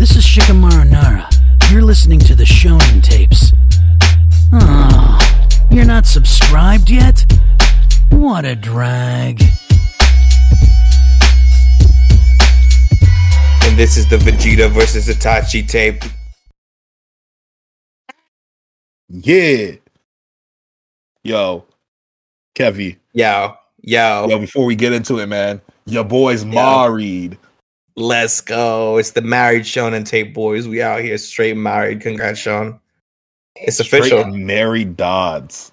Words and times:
This 0.00 0.16
is 0.16 0.24
Shikamaru 0.24 0.88
Nara. 0.88 1.28
You're 1.70 1.82
listening 1.82 2.20
to 2.20 2.34
the 2.34 2.44
Shonen 2.44 3.02
tapes. 3.02 3.52
Oh, 4.50 5.18
you're 5.70 5.84
not 5.84 6.06
subscribed 6.06 6.88
yet? 6.88 7.30
What 8.08 8.46
a 8.46 8.56
drag. 8.56 9.42
And 13.62 13.76
this 13.76 13.98
is 13.98 14.08
the 14.08 14.16
Vegeta 14.16 14.70
versus 14.70 15.06
Itachi 15.06 15.68
tape. 15.68 16.02
Yeah. 19.10 19.72
Yo, 21.22 21.66
Kevy. 22.54 22.96
Yo, 23.12 23.54
yo, 23.82 24.28
Yo, 24.30 24.38
before 24.38 24.64
we 24.64 24.76
get 24.76 24.94
into 24.94 25.18
it, 25.18 25.26
man, 25.26 25.60
your 25.84 26.04
boy's 26.04 26.42
Yo. 26.42 26.52
married. 26.52 27.36
Let's 28.00 28.40
go. 28.40 28.96
It's 28.96 29.12
the 29.12 29.22
married 29.22 29.62
Shonen 29.62 30.04
tape 30.04 30.34
boys. 30.34 30.66
We 30.66 30.82
out 30.82 31.02
here 31.02 31.18
straight 31.18 31.56
married. 31.56 32.00
Congrats, 32.00 32.40
Sean. 32.40 32.80
It's 33.56 33.78
official. 33.80 34.20
Straight 34.20 34.34
married 34.34 34.96
Dodds. 34.96 35.72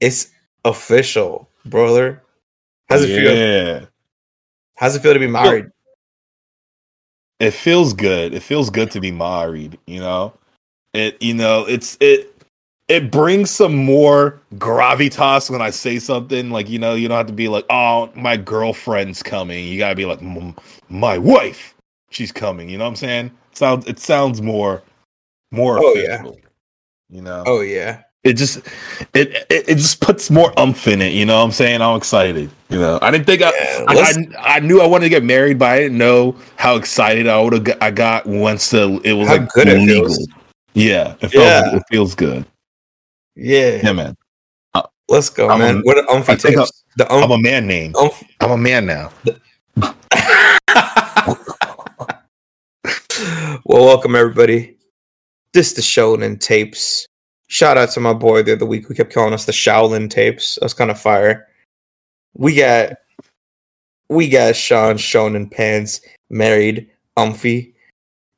It's 0.00 0.30
official, 0.64 1.48
brother. 1.64 2.22
How's 2.88 3.02
it 3.02 3.06
feel? 3.06 3.34
Yeah. 3.34 3.86
How's 4.76 4.94
it 4.94 5.02
feel 5.02 5.14
to 5.14 5.18
be 5.18 5.26
married? 5.26 5.66
It 7.40 7.52
feels 7.52 7.92
good. 7.92 8.34
It 8.34 8.42
feels 8.42 8.70
good 8.70 8.90
to 8.92 9.00
be 9.00 9.10
married, 9.10 9.78
you 9.86 10.00
know? 10.00 10.34
It 10.92 11.20
you 11.20 11.34
know, 11.34 11.64
it's 11.66 11.96
it 12.00 12.33
it 12.88 13.10
brings 13.10 13.50
some 13.50 13.74
more 13.74 14.40
gravitas 14.56 15.48
when 15.50 15.62
I 15.62 15.70
say 15.70 15.98
something. 15.98 16.50
Like, 16.50 16.68
you 16.68 16.78
know, 16.78 16.94
you 16.94 17.08
don't 17.08 17.16
have 17.16 17.26
to 17.28 17.32
be 17.32 17.48
like, 17.48 17.64
oh, 17.70 18.10
my 18.14 18.36
girlfriend's 18.36 19.22
coming. 19.22 19.66
You 19.66 19.78
gotta 19.78 19.94
be 19.94 20.04
like, 20.04 20.22
"M- 20.22 20.54
my 20.88 21.16
wife, 21.18 21.74
she's 22.10 22.30
coming. 22.32 22.68
You 22.68 22.78
know 22.78 22.84
what 22.84 22.90
I'm 22.90 22.96
saying? 22.96 23.26
It 23.52 23.56
sounds 23.56 23.86
it 23.86 23.98
sounds 23.98 24.42
more 24.42 24.82
more 25.50 25.78
Oh, 25.78 25.94
yeah. 25.94 26.22
You 27.08 27.22
know? 27.22 27.44
Oh 27.46 27.60
yeah. 27.60 28.02
it 28.24 28.34
just 28.34 28.58
it, 29.14 29.46
it 29.50 29.68
it 29.68 29.74
just 29.76 30.00
puts 30.00 30.30
more 30.30 30.52
umph 30.58 30.88
in 30.88 31.00
it. 31.00 31.12
You 31.12 31.24
know 31.26 31.38
what 31.38 31.44
I'm 31.44 31.52
saying? 31.52 31.80
I'm 31.80 31.96
excited. 31.96 32.50
You 32.70 32.78
know, 32.80 32.98
I 33.02 33.10
didn't 33.10 33.26
think 33.26 33.42
I, 33.42 33.50
Yeah, 33.50 33.84
I, 33.86 34.14
I 34.42 34.56
I 34.56 34.60
knew 34.60 34.80
I 34.80 34.86
wanted 34.86 35.04
to 35.04 35.10
get 35.10 35.22
married, 35.24 35.58
but 35.58 35.68
I 35.70 35.78
didn't 35.80 35.98
know 35.98 36.34
how 36.56 36.76
excited 36.76 37.28
I 37.28 37.40
would 37.40 37.52
have 37.52 37.78
I 37.80 37.90
got 37.90 38.26
once 38.26 38.70
the, 38.70 39.00
it 39.04 39.12
was 39.12 39.28
How 39.28 39.36
like 39.36 39.48
good 39.50 39.68
it 39.68 39.86
feels. 39.86 40.28
Yeah, 40.74 41.14
it 41.20 41.28
feels 41.28 41.44
Yeah. 41.44 41.76
it 41.76 41.82
feels 41.90 42.14
good. 42.14 42.44
Yeah. 43.36 43.80
Yeah, 43.82 43.92
man. 43.92 44.16
Let's 45.08 45.28
go, 45.28 45.50
I'm 45.50 45.58
man. 45.58 45.76
a- 45.78 45.80
what 45.82 45.98
are 45.98 46.10
I 46.10 46.14
umphy 46.14 46.40
think 46.40 46.56
tapes? 46.56 46.84
The 46.96 47.10
I'm 47.12 47.30
a 47.30 47.38
man 47.38 47.66
name. 47.66 47.94
I'm 48.40 48.50
a 48.50 48.56
man 48.56 48.86
now. 48.86 49.10
well, 53.64 53.84
welcome 53.84 54.14
everybody. 54.14 54.76
This 55.52 55.68
is 55.68 55.74
the 55.74 55.82
Shaolin 55.82 56.40
tapes. 56.40 57.06
Shout 57.48 57.76
out 57.76 57.90
to 57.90 58.00
my 58.00 58.14
boy 58.14 58.42
the 58.42 58.54
other 58.54 58.64
week. 58.64 58.88
We 58.88 58.94
kept 58.94 59.12
calling 59.12 59.34
us 59.34 59.44
the 59.44 59.52
Shaolin 59.52 60.08
tapes. 60.08 60.58
That's 60.60 60.72
kind 60.74 60.90
of 60.90 60.98
fire. 60.98 61.46
We 62.32 62.56
got 62.56 62.94
we 64.08 64.28
got 64.28 64.56
Sean 64.56 64.96
Shonen 64.96 65.50
Pants 65.50 66.00
married 66.30 66.90
Umphy. 67.18 67.74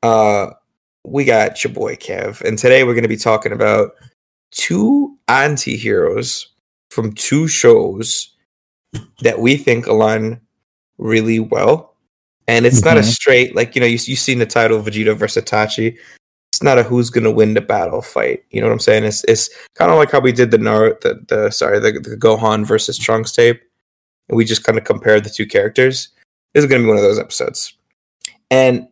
Uh 0.03 0.47
we 1.05 1.23
got 1.23 1.63
your 1.63 1.71
boy 1.73 1.95
Kev. 1.95 2.41
And 2.41 2.57
today 2.57 2.83
we're 2.83 2.95
gonna 2.95 3.07
be 3.07 3.15
talking 3.15 3.53
about 3.53 3.91
two 4.51 5.17
anti-heroes 5.27 6.47
from 6.89 7.13
two 7.13 7.47
shows 7.47 8.33
that 9.21 9.39
we 9.39 9.57
think 9.57 9.87
align 9.87 10.39
really 10.97 11.39
well. 11.39 11.95
And 12.47 12.65
it's 12.65 12.83
not 12.83 12.97
a 12.97 13.01
Mhm. 13.01 13.11
straight 13.11 13.55
like 13.55 13.75
you 13.75 13.81
know 13.81 13.85
you 13.87 13.99
you've 14.05 14.19
seen 14.19 14.39
the 14.39 14.45
title 14.45 14.81
Vegeta 14.81 15.15
versus 15.15 15.43
Itachi. 15.43 15.97
It's 16.53 16.63
not 16.63 16.79
a 16.79 16.83
who's 16.83 17.09
gonna 17.09 17.29
win 17.29 17.53
the 17.53 17.61
battle 17.61 18.01
fight. 18.01 18.43
You 18.51 18.61
know 18.61 18.67
what 18.67 18.73
I'm 18.73 18.79
saying? 18.79 19.03
It's 19.03 19.23
it's 19.25 19.49
kind 19.75 19.91
of 19.91 19.97
like 19.97 20.11
how 20.11 20.21
we 20.21 20.31
did 20.31 20.51
the 20.51 20.57
Naruto, 20.57 21.01
the, 21.01 21.19
the 21.27 21.51
sorry 21.51 21.79
the, 21.79 21.91
the 21.99 22.15
Gohan 22.17 22.65
versus 22.65 22.97
Trunks 22.97 23.33
tape, 23.33 23.61
and 24.29 24.37
we 24.37 24.45
just 24.45 24.63
kind 24.63 24.77
of 24.77 24.85
compared 24.85 25.25
the 25.25 25.29
two 25.29 25.45
characters. 25.45 26.07
This 26.53 26.63
is 26.63 26.69
gonna 26.69 26.83
be 26.83 26.87
one 26.87 26.97
of 26.97 27.03
those 27.03 27.19
episodes, 27.19 27.73
and 28.49 28.87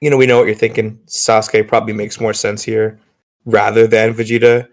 you 0.00 0.08
know 0.08 0.16
we 0.16 0.26
know 0.26 0.38
what 0.38 0.46
you're 0.46 0.54
thinking. 0.54 0.98
Sasuke 1.08 1.66
probably 1.66 1.94
makes 1.94 2.20
more 2.20 2.32
sense 2.32 2.62
here 2.62 3.00
rather 3.44 3.88
than 3.88 4.14
Vegeta, 4.14 4.68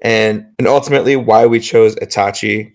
and 0.00 0.46
and 0.58 0.68
ultimately 0.68 1.16
why 1.16 1.46
we 1.46 1.60
chose 1.60 1.94
Itachi 1.96 2.72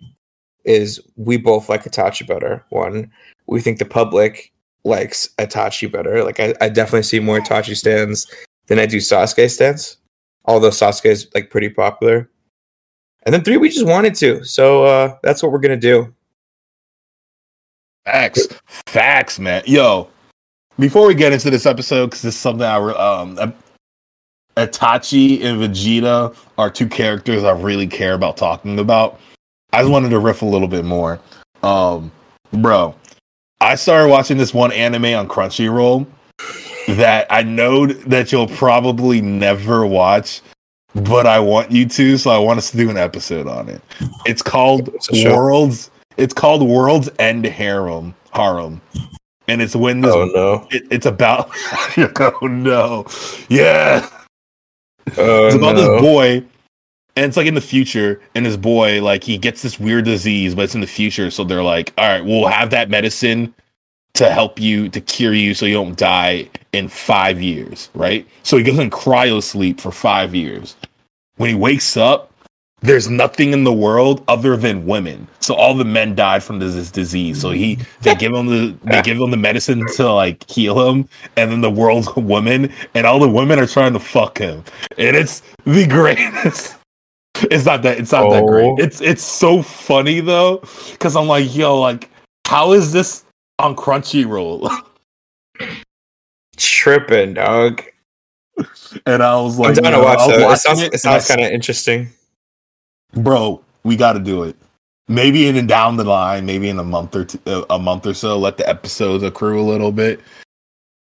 is 0.66 1.02
we 1.16 1.38
both 1.38 1.70
like 1.70 1.84
Itachi 1.84 2.28
better. 2.28 2.64
One, 2.70 3.12
we 3.48 3.62
think 3.62 3.80
the 3.80 3.86
public 3.86 4.52
likes 4.84 5.30
Itachi 5.38 5.92
better. 5.92 6.24
Like 6.24 6.40
I, 6.40 6.54
I 6.62 6.70
definitely 6.70 7.04
see 7.04 7.20
more 7.20 7.40
Itachi 7.40 7.76
stands 7.76 8.28
than 8.68 8.80
I 8.80 8.86
do 8.86 8.98
Sasuke 8.98 9.50
stands. 9.50 9.98
Although 10.46 10.70
Sasuke 10.70 11.06
is 11.06 11.28
like 11.34 11.50
pretty 11.50 11.70
popular. 11.70 12.30
And 13.24 13.34
then 13.34 13.44
three, 13.44 13.58
we 13.58 13.70
just 13.70 13.86
wanted 13.86 14.16
to. 14.16 14.44
So 14.44 14.86
uh 14.86 15.18
that's 15.24 15.44
what 15.44 15.52
we're 15.52 15.60
gonna 15.60 15.78
do. 15.78 16.14
Facts, 18.06 18.48
facts, 18.66 19.38
man. 19.38 19.62
Yo, 19.68 20.10
before 20.80 21.06
we 21.06 21.14
get 21.14 21.34
into 21.34 21.50
this 21.50 21.66
episode, 21.66 22.08
because 22.08 22.22
this 22.22 22.34
is 22.34 22.40
something 22.40 22.66
I 22.66 22.78
um, 22.78 23.54
Itachi 24.60 25.44
and 25.44 25.62
Vegeta 25.62 26.36
are 26.58 26.70
two 26.70 26.88
characters 26.88 27.44
I 27.44 27.52
really 27.52 27.88
care 27.88 28.14
about 28.14 28.38
talking 28.38 28.80
about. 28.80 29.20
I 29.72 29.80
just 29.80 29.92
wanted 29.92 30.10
to 30.10 30.20
riff 30.20 30.42
a 30.42 30.46
little 30.46 30.68
bit 30.68 30.84
more. 30.84 31.20
Um, 31.64 32.12
bro, 32.52 32.96
I 33.62 33.76
started 33.76 34.10
watching 34.10 34.38
this 34.38 34.54
one 34.54 34.72
anime 34.72 35.06
on 35.06 35.28
Crunchyroll 35.28 36.06
that 36.90 37.28
I 37.30 37.44
know 37.44 37.86
that 37.86 38.32
you'll 38.32 38.48
probably 38.48 39.22
never 39.22 39.86
watch, 39.86 40.42
but 40.94 41.26
I 41.26 41.40
want 41.40 41.72
you 41.72 41.88
to, 41.88 42.18
so 42.18 42.32
I 42.32 42.38
want 42.38 42.58
us 42.58 42.72
to 42.72 42.78
do 42.78 42.90
an 42.90 42.98
episode 42.98 43.48
on 43.48 43.70
it. 43.70 43.82
It's 44.26 44.42
called 44.42 44.90
It's. 44.90 45.26
Worlds. 45.26 45.92
It's 46.18 46.34
called 46.34 46.68
World's 46.68 47.10
End 47.20 47.46
Harem. 47.46 48.14
Harem, 48.34 48.82
and 49.48 49.62
it's 49.62 49.76
when 49.76 50.02
this. 50.02 50.14
Oh 50.14 50.26
no. 50.26 50.68
It, 50.72 50.84
it's 50.92 51.06
about. 51.06 51.50
oh 51.98 52.48
no! 52.48 53.06
Yeah, 53.50 54.08
Oh 55.18 55.48
it's 55.48 55.56
about 55.56 55.76
no. 55.76 55.94
this 55.94 56.02
boy, 56.02 56.32
and 57.16 57.26
it's 57.26 57.38
like 57.38 57.48
in 57.48 57.56
the 57.56 57.62
future. 57.62 58.22
And 58.36 58.46
this 58.46 58.58
boy, 58.58 59.02
like, 59.02 59.24
he 59.24 59.38
gets 59.38 59.62
this 59.62 59.80
weird 59.80 60.06
disease, 60.06 60.56
but 60.56 60.64
it's 60.64 60.76
in 60.76 60.82
the 60.82 60.88
future. 60.88 61.32
So 61.32 61.44
they're 61.44 61.64
like, 61.64 61.94
"All 61.98 62.08
right, 62.08 62.24
we'll 62.24 62.48
have 62.48 62.70
that 62.72 62.90
medicine 62.90 63.54
to 64.16 64.30
help 64.30 64.60
you 64.60 64.90
to 64.90 65.02
cure 65.02 65.34
you, 65.34 65.54
so 65.54 65.66
you 65.66 65.76
don't 65.76 65.98
die 65.98 66.50
in 66.74 66.88
five 66.88 67.42
years." 67.42 67.90
Right? 67.94 68.28
So 68.44 68.58
he 68.58 68.64
goes 68.64 68.80
in 68.80 68.90
cryo 68.90 69.42
sleep 69.42 69.80
for 69.80 69.92
five 69.92 70.36
years. 70.36 70.76
When 71.38 71.50
he 71.50 71.56
wakes 71.56 71.96
up, 71.98 72.29
there's 72.82 73.10
nothing 73.10 73.52
in 73.54 73.64
the 73.64 73.74
world 73.74 74.24
other 74.28 74.56
than 74.56 74.86
women. 74.86 75.28
So 75.40 75.54
all 75.54 75.74
the 75.74 75.86
men 75.86 76.16
died 76.16 76.44
from 76.44 76.60
this, 76.60 76.92
disease. 76.92 77.42
So 77.42 77.52
he 77.52 77.78
they 78.02 78.16
give 78.16 78.34
him 78.34 78.48
the 78.48 78.76
they 78.84 79.02
give 79.04 79.18
him 79.20 79.32
the 79.32 79.38
medicine 79.38 79.86
to 79.96 80.12
like 80.12 80.50
heal 80.50 80.90
him, 80.90 81.08
and 81.36 81.52
then 81.52 81.62
the 81.62 81.70
world's 81.72 82.08
a 82.16 82.20
woman, 82.36 82.72
and 82.94 83.06
all 83.06 83.20
the 83.20 83.30
women 83.30 83.60
are 83.60 83.68
trying 83.68 83.94
to 83.94 84.00
fuck 84.00 84.38
him, 84.38 84.64
and 84.98 85.16
it's 85.16 85.42
the 85.66 85.86
greatest. 85.88 86.76
It's 87.52 87.64
not 87.66 87.84
that 87.84 87.98
it's 88.00 88.12
not 88.12 88.32
that 88.32 88.44
Oh. 88.44 88.48
great. 88.48 88.74
It's 88.80 89.00
it's 89.00 89.24
so 89.24 89.62
funny 89.62 90.20
though, 90.20 90.58
because 90.92 91.16
I'm 91.16 91.28
like, 91.28 91.56
yo, 91.56 91.80
like, 91.80 92.10
how 92.46 92.74
is 92.74 92.92
this 92.92 93.24
on 93.60 93.78
Crunchyroll? 93.78 94.70
Tripping, 96.58 97.36
dog. 97.36 97.82
and 99.06 99.24
I 99.24 99.40
was 99.40 99.58
like, 99.58 99.78
I'm 99.78 99.84
like, 99.86 99.94
down 99.94 99.94
to 99.94 100.06
watch 100.06 100.20
I 100.20 100.38
that. 100.38 100.52
It 100.52 100.58
sounds, 100.58 100.82
it 100.82 100.98
sounds 101.00 101.28
kind 101.30 101.40
of 101.40 101.50
interesting. 101.52 102.10
Bro 103.14 103.62
we 103.84 103.96
got 103.96 104.14
to 104.14 104.20
do 104.20 104.44
it. 104.44 104.56
Maybe 105.08 105.48
in 105.48 105.56
and 105.56 105.68
down 105.68 105.98
the 105.98 106.04
line 106.04 106.46
maybe 106.46 106.70
in 106.70 106.78
a 106.80 106.84
month 106.84 107.16
or 107.16 107.26
two, 107.26 107.66
a 107.70 107.80
month 107.80 108.06
or 108.06 108.14
so 108.14 108.38
let 108.38 108.58
the 108.58 108.68
episodes 108.70 109.24
accrue 109.24 109.60
a 109.60 109.64
little 109.64 109.92
bit. 109.92 110.22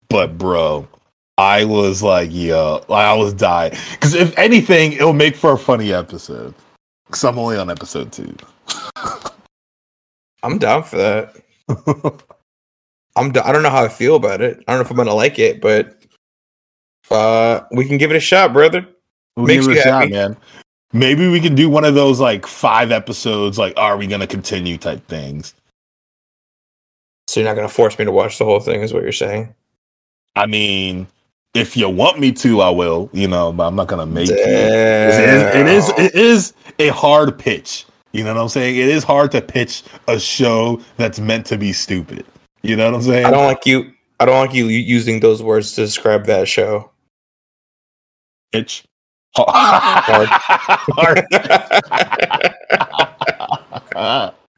But 0.08 0.38
bro 0.38 0.88
i 1.36 1.64
was 1.64 2.00
like 2.02 2.30
yo 2.32 2.84
i 2.88 3.12
was 3.14 3.34
dying. 3.34 3.72
Because 3.92 4.14
if 4.14 4.36
anything 4.38 4.92
it'll 4.92 5.12
make 5.12 5.36
for 5.36 5.52
a 5.52 5.58
funny 5.58 5.92
episode. 5.92 6.54
Because 7.06 7.24
i'm 7.24 7.38
only 7.38 7.56
on 7.56 7.70
episode 7.70 8.12
two. 8.12 8.34
I'm 10.42 10.58
down 10.58 10.82
for 10.82 10.96
that. 10.98 11.34
I'm 13.16 13.32
d- 13.32 13.40
I 13.40 13.50
don't 13.50 13.62
know 13.62 13.70
how 13.70 13.82
I 13.84 13.88
feel 13.88 14.16
about 14.16 14.42
it. 14.42 14.62
I 14.68 14.72
don't 14.72 14.78
know 14.78 14.84
if 14.84 14.90
I'm 14.90 14.96
gonna 14.96 15.14
like 15.14 15.38
it, 15.38 15.60
but 15.60 15.96
uh 17.10 17.60
we 17.70 17.86
can 17.86 17.96
give 17.98 18.10
it 18.10 18.16
a 18.16 18.20
shot, 18.20 18.52
brother. 18.52 18.86
we'll 19.36 19.46
Makes 19.46 19.66
give 19.66 19.76
it 19.76 19.80
a 19.80 19.82
shot 19.82 20.10
man 20.10 20.36
maybe 20.94 21.28
we 21.28 21.40
can 21.40 21.54
do 21.54 21.68
one 21.68 21.84
of 21.84 21.94
those 21.94 22.18
like 22.20 22.46
five 22.46 22.90
episodes 22.90 23.58
like 23.58 23.74
are 23.76 23.98
we 23.98 24.06
gonna 24.06 24.26
continue 24.26 24.78
type 24.78 25.06
things 25.06 25.52
So 27.26 27.40
you're 27.40 27.48
not 27.48 27.56
gonna 27.56 27.68
force 27.68 27.98
me 27.98 28.06
to 28.06 28.12
watch 28.12 28.38
the 28.38 28.46
whole 28.46 28.60
thing, 28.60 28.80
is 28.80 28.94
what 28.94 29.02
you're 29.02 29.12
saying? 29.12 29.54
i 30.36 30.46
mean 30.46 31.06
if 31.52 31.76
you 31.76 31.88
want 31.88 32.18
me 32.18 32.32
to 32.32 32.60
i 32.62 32.70
will 32.70 33.10
you 33.12 33.28
know 33.28 33.52
but 33.52 33.66
i'm 33.66 33.76
not 33.76 33.86
gonna 33.88 34.06
make 34.06 34.28
you 34.28 34.34
It 34.34 34.40
is, 34.40 35.54
it 35.54 35.66
is 35.66 35.88
it 35.98 36.14
is 36.14 36.54
a 36.78 36.88
hard 36.88 37.38
pitch. 37.38 37.86
You 38.12 38.22
know 38.24 38.34
what 38.34 38.40
I'm 38.42 38.48
saying? 38.48 38.76
It 38.76 38.88
is 38.88 39.02
hard 39.02 39.32
to 39.32 39.42
pitch 39.42 39.82
a 40.06 40.18
show 40.20 40.80
that's 40.96 41.18
meant 41.18 41.46
to 41.46 41.58
be 41.58 41.72
stupid. 41.72 42.24
You 42.62 42.76
know 42.76 42.86
what 42.86 42.94
I'm 42.94 43.02
saying? 43.02 43.26
I 43.26 43.30
don't 43.30 43.44
like 43.44 43.66
you. 43.66 43.92
I 44.20 44.24
don't 44.24 44.46
like 44.46 44.54
you 44.54 44.66
using 44.66 45.18
those 45.20 45.42
words 45.42 45.72
to 45.74 45.80
describe 45.84 46.26
that 46.26 46.46
show. 46.46 46.90
Itch. 48.52 48.84
Hard. 49.36 50.28
Hard. 50.96 51.26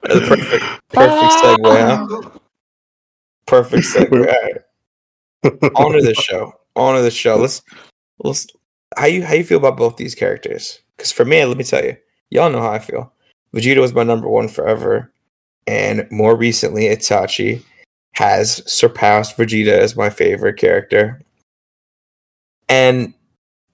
perfect, 0.02 0.64
perfect 0.92 1.32
segue, 1.32 1.86
huh? 1.86 2.30
Perfect 3.46 3.84
segue. 3.86 4.26
Right. 4.26 5.72
On 5.76 5.92
to 5.92 6.02
the 6.02 6.14
show. 6.14 6.52
On 6.74 6.96
to 6.96 7.02
the 7.02 7.10
show. 7.10 7.36
Let's 7.36 7.62
let's 8.18 8.46
how 8.96 9.06
you 9.06 9.24
how 9.24 9.34
you 9.34 9.44
feel 9.44 9.58
about 9.58 9.76
both 9.76 9.96
these 9.96 10.14
characters? 10.14 10.80
Because 10.96 11.12
for 11.12 11.24
me, 11.24 11.44
let 11.44 11.56
me 11.56 11.64
tell 11.64 11.84
you, 11.84 11.96
y'all 12.30 12.50
know 12.50 12.60
how 12.60 12.72
I 12.72 12.78
feel. 12.78 13.12
Vegeta 13.54 13.80
was 13.80 13.94
my 13.94 14.02
number 14.02 14.28
one 14.28 14.48
forever, 14.48 15.12
and 15.66 16.06
more 16.10 16.36
recently, 16.36 16.84
Itachi 16.84 17.62
has 18.14 18.62
surpassed 18.70 19.36
Vegeta 19.36 19.72
as 19.72 19.96
my 19.96 20.10
favorite 20.10 20.56
character. 20.56 21.20
And 22.68 23.14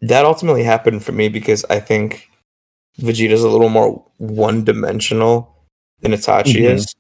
that 0.03 0.25
ultimately 0.25 0.63
happened 0.65 1.05
for 1.05 1.13
me 1.13 1.29
because 1.29 1.65
I 1.71 1.81
think 1.81 2.29
Vegeta's 3.01 3.43
a 3.43 3.49
little 3.49 3.69
more 3.69 4.05
one 4.19 4.65
dimensional 4.65 5.55
than 6.01 6.13
Itachi 6.13 6.57
Mhm. 6.57 6.75
is. 6.75 6.95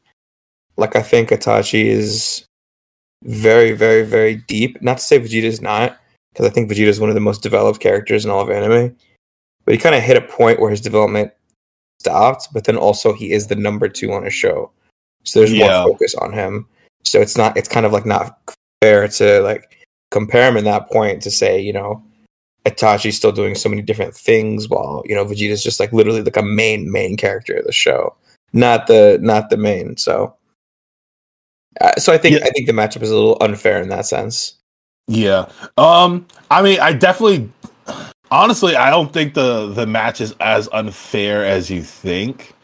Like 0.77 0.97
I 0.97 1.03
think 1.03 1.29
Itachi 1.31 1.85
is 1.85 2.45
very, 3.25 3.73
very, 3.73 4.05
very 4.05 4.37
deep. 4.37 4.81
Not 4.81 4.99
to 4.99 5.05
say 5.05 5.19
Vegeta 5.19 5.45
is 5.45 5.61
not, 5.61 5.99
because 6.33 6.47
I 6.47 6.51
think 6.51 6.71
Vegeta 6.71 6.87
is 6.89 6.99
one 7.01 7.09
of 7.11 7.15
the 7.15 7.21
most 7.21 7.43
developed 7.43 7.81
characters 7.81 8.25
in 8.25 8.31
all 8.31 8.41
of 8.41 8.51
anime. 8.51 8.97
But 9.65 9.75
he 9.75 9.79
kind 9.79 9.95
of 9.95 10.03
hit 10.03 10.17
a 10.17 10.23
point 10.23 10.61
where 10.61 10.71
his 10.71 10.81
development 10.81 11.33
stopped, 12.01 12.49
but 12.53 12.65
then 12.65 12.77
also 12.77 13.13
he 13.13 13.33
is 13.33 13.47
the 13.47 13.55
number 13.55 13.89
two 13.89 14.13
on 14.13 14.27
a 14.27 14.31
show. 14.31 14.71
So 15.25 15.39
there's 15.41 15.53
Yeah. 15.53 15.83
more 15.83 15.93
focus 15.93 16.15
on 16.17 16.33
him. 16.33 16.67
So 17.05 17.21
it's 17.21 17.37
not 17.37 17.57
it's 17.57 17.69
kind 17.69 17.87
of 17.87 17.93
like 17.93 18.07
not 18.07 18.39
fair 18.83 19.07
to 19.09 19.41
like 19.43 19.77
compare 20.11 20.49
him 20.49 20.57
in 20.57 20.65
that 20.65 20.91
point 20.91 21.23
to 21.23 21.31
say, 21.31 21.61
you 21.61 21.73
know, 21.73 22.03
Itachi's 22.65 23.17
still 23.17 23.33
doing 23.33 23.55
so 23.55 23.69
many 23.69 23.83
different 23.83 24.15
things 24.15 24.69
while, 24.69 25.03
you 25.05 25.15
know, 25.15 25.25
Vegeta's 25.25 25.63
just 25.63 25.81
like 25.81 25.93
literally 25.93 26.23
like 26.23 26.37
a 26.37 26.43
main 26.43 26.91
main 26.91 27.17
character 27.17 27.55
of 27.55 27.65
the 27.65 27.73
show. 27.73 28.15
Not 28.53 28.87
the 28.87 29.19
not 29.21 29.51
the 29.51 29.57
main. 29.57 29.97
So 29.97 30.35
uh, 31.81 31.93
so 31.99 32.13
I 32.13 32.19
think 32.19 32.39
Yeah. 32.39 32.45
I 32.45 32.51
think 32.51 32.67
the 32.67 32.73
matchup 32.73 33.03
is 33.03 33.11
a 33.11 33.15
little 33.15 33.39
unfair 33.41 33.81
in 33.83 33.89
that 33.89 34.07
sense. 34.07 34.55
Yeah. 35.09 35.49
Um 35.77 36.27
I 36.51 36.63
mean 36.63 36.79
I 36.79 36.93
definitely 36.93 37.51
honestly 38.31 38.77
I 38.77 38.91
don't 38.91 39.13
think 39.13 39.35
the 39.35 39.73
the 39.73 39.87
match 39.87 40.21
is 40.21 40.35
as 40.39 40.69
unfair 40.73 41.45
as 41.45 41.71
you 41.71 41.83
think. 41.83 42.55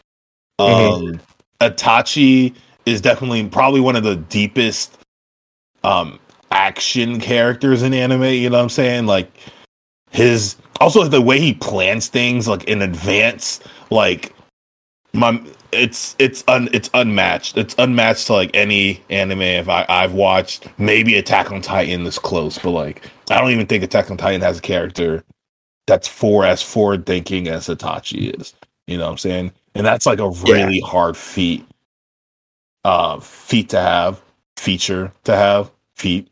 Um 0.59 1.19
Itachi 1.59 2.55
is 2.85 3.01
definitely 3.01 3.45
probably 3.49 3.81
one 3.81 3.97
of 3.97 4.03
the 4.03 4.15
deepest 4.15 4.97
um 5.83 6.19
action 6.51 7.19
characters 7.19 7.83
in 7.83 7.93
anime, 7.93 8.23
you 8.23 8.49
know 8.49 8.57
what 8.57 8.63
I'm 8.63 8.69
saying? 8.69 9.05
Like 9.05 9.31
his 10.11 10.55
also 10.79 11.03
the 11.03 11.21
way 11.21 11.39
he 11.39 11.53
plans 11.53 12.07
things 12.07 12.47
like 12.47 12.63
in 12.65 12.81
advance 12.81 13.59
like 13.91 14.33
my 15.13 15.41
it's 15.71 16.15
it's 16.19 16.43
un 16.47 16.69
it's 16.73 16.89
unmatched. 16.93 17.57
It's 17.57 17.75
unmatched 17.77 18.27
to 18.27 18.33
like 18.33 18.51
any 18.55 19.03
anime 19.09 19.41
if 19.41 19.69
I 19.69 19.85
I've 19.87 20.13
watched. 20.13 20.67
Maybe 20.79 21.15
Attack 21.17 21.51
on 21.51 21.61
Titan 21.61 22.05
is 22.05 22.17
close, 22.19 22.57
but 22.57 22.71
like 22.71 23.09
I 23.29 23.39
don't 23.39 23.51
even 23.51 23.67
think 23.67 23.83
Attack 23.83 24.09
on 24.11 24.17
Titan 24.17 24.41
has 24.41 24.57
a 24.57 24.61
character 24.61 25.23
that's 25.87 26.07
for 26.07 26.45
as 26.45 26.61
forward 26.61 27.05
thinking 27.05 27.47
as 27.47 27.67
Itachi 27.67 28.39
is. 28.39 28.53
You 28.87 28.97
know 28.97 29.05
what 29.05 29.11
I'm 29.11 29.17
saying? 29.19 29.51
And 29.75 29.85
that's 29.85 30.05
like 30.05 30.19
a 30.19 30.31
Yeah. 30.43 30.65
really 30.65 30.79
hard 30.81 31.15
feat. 31.17 31.65
Uh 32.83 33.19
feat 33.19 33.69
to 33.69 33.79
have, 33.81 34.21
feature 34.57 35.11
to 35.25 35.35
have, 35.35 35.71
feat. 35.95 36.29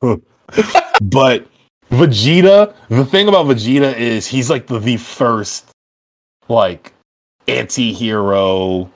but 1.00 1.46
Vegeta, 1.92 2.74
the 2.88 3.04
thing 3.04 3.28
about 3.28 3.46
Vegeta 3.46 3.96
is 3.96 4.26
he's 4.26 4.48
like 4.50 4.66
the, 4.66 4.78
the 4.78 4.96
first 4.96 5.66
like 6.48 6.92
anti-hero 7.48 8.90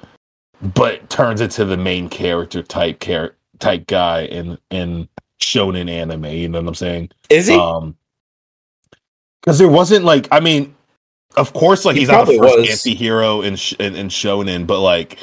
but 0.75 1.09
turns 1.11 1.41
into 1.41 1.65
the 1.65 1.77
main 1.77 2.09
character 2.09 2.63
type 2.63 3.01
char- 3.01 3.37
type 3.59 3.87
guy 3.87 4.23
in 4.25 4.59
in 4.71 5.09
shonen 5.41 5.91
anime, 5.91 6.25
you 6.27 6.49
know 6.49 6.61
what 6.61 6.69
I'm 6.69 6.75
saying? 6.75 7.11
Is 7.29 7.47
he? 7.47 7.55
Um 7.55 7.97
cuz 9.45 9.59
there 9.59 9.69
wasn't 9.69 10.05
like 10.05 10.27
I 10.33 10.41
mean 10.41 10.75
of 11.37 11.53
course 11.53 11.85
like 11.85 11.95
He 11.95 12.01
he's 12.01 12.09
not 12.09 12.27
the 12.27 12.39
first 12.39 12.59
was. 12.59 12.71
anti-hero 12.71 13.43
in, 13.43 13.57
sh- 13.57 13.75
in 13.79 13.95
in 13.95 14.09
shonen, 14.09 14.67
but 14.67 14.81
like 14.81 15.19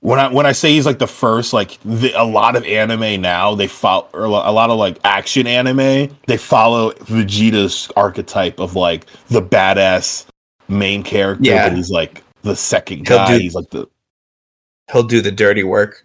when 0.00 0.18
I 0.20 0.28
when 0.32 0.46
I 0.46 0.52
say 0.52 0.72
he's 0.72 0.86
like 0.86 0.98
the 0.98 1.06
first, 1.06 1.52
like 1.52 1.78
the, 1.84 2.12
a 2.12 2.24
lot 2.24 2.54
of 2.56 2.64
anime 2.64 3.20
now 3.20 3.54
they 3.54 3.66
follow 3.66 4.08
or 4.12 4.24
a 4.24 4.28
lot 4.28 4.70
of 4.70 4.78
like 4.78 4.98
action 5.04 5.46
anime 5.46 6.14
they 6.26 6.36
follow 6.36 6.92
Vegeta's 6.92 7.90
archetype 7.96 8.60
of 8.60 8.76
like 8.76 9.06
the 9.28 9.42
badass 9.42 10.26
main 10.68 11.02
character, 11.02 11.44
Yeah. 11.44 11.74
he's 11.74 11.90
like 11.90 12.22
the 12.42 12.54
second 12.56 13.08
He'll 13.08 13.18
guy. 13.18 13.36
do- 13.36 13.42
he's 13.42 13.54
like 13.54 13.70
the 13.70 13.86
He'll 14.92 15.02
do 15.02 15.20
the 15.20 15.32
dirty 15.32 15.64
work. 15.64 16.04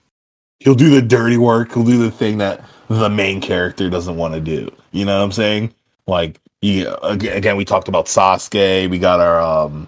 he'll 0.59 0.73
do 0.75 0.89
the 0.89 1.01
dirty 1.03 1.37
work. 1.37 1.73
He'll 1.73 1.83
do 1.83 1.97
the 1.99 2.09
thing 2.11 2.39
that 2.39 2.63
the 2.87 3.09
main 3.09 3.39
character 3.41 3.89
doesn't 3.89 4.15
want 4.17 4.33
to 4.33 4.41
do. 4.41 4.71
You 4.91 5.05
know 5.05 5.17
what 5.19 5.23
I'm 5.23 5.31
saying? 5.31 5.73
Like 6.07 6.39
you, 6.61 6.91
again, 7.03 7.37
again, 7.37 7.55
we 7.57 7.65
talked 7.65 7.87
about 7.87 8.07
Sasuke. 8.07 8.89
We 8.89 8.97
got 8.99 9.19
our 9.19 9.39
um, 9.41 9.87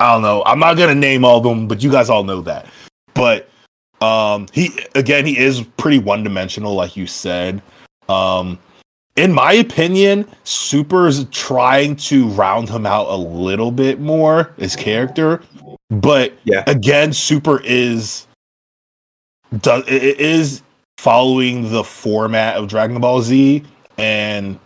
I 0.00 0.12
don't 0.12 0.22
know. 0.22 0.42
I'm 0.46 0.58
not 0.58 0.76
gonna 0.78 0.94
name 0.94 1.24
all 1.26 1.38
of 1.38 1.44
them, 1.44 1.68
but 1.68 1.82
you 1.82 1.90
guys 1.90 2.08
all 2.10 2.24
know 2.24 2.40
that. 2.42 2.66
But 3.16 3.48
um, 4.00 4.46
he 4.52 4.78
again, 4.94 5.26
he 5.26 5.38
is 5.38 5.62
pretty 5.76 5.98
one 5.98 6.22
dimensional, 6.22 6.74
like 6.74 6.96
you 6.96 7.06
said. 7.06 7.62
Um, 8.08 8.58
in 9.16 9.32
my 9.32 9.54
opinion, 9.54 10.28
Super's 10.44 11.24
trying 11.30 11.96
to 11.96 12.28
round 12.28 12.68
him 12.68 12.84
out 12.84 13.06
a 13.08 13.16
little 13.16 13.70
bit 13.70 13.98
more, 13.98 14.52
his 14.58 14.76
character. 14.76 15.42
But 15.88 16.34
Yeah. 16.44 16.62
again, 16.66 17.12
Super 17.12 17.60
is 17.64 18.26
does 19.60 19.84
it 19.88 20.20
is 20.20 20.62
following 20.98 21.70
the 21.70 21.84
format 21.84 22.56
of 22.56 22.68
Dragon 22.68 23.00
Ball 23.00 23.22
Z, 23.22 23.62
and 23.96 24.58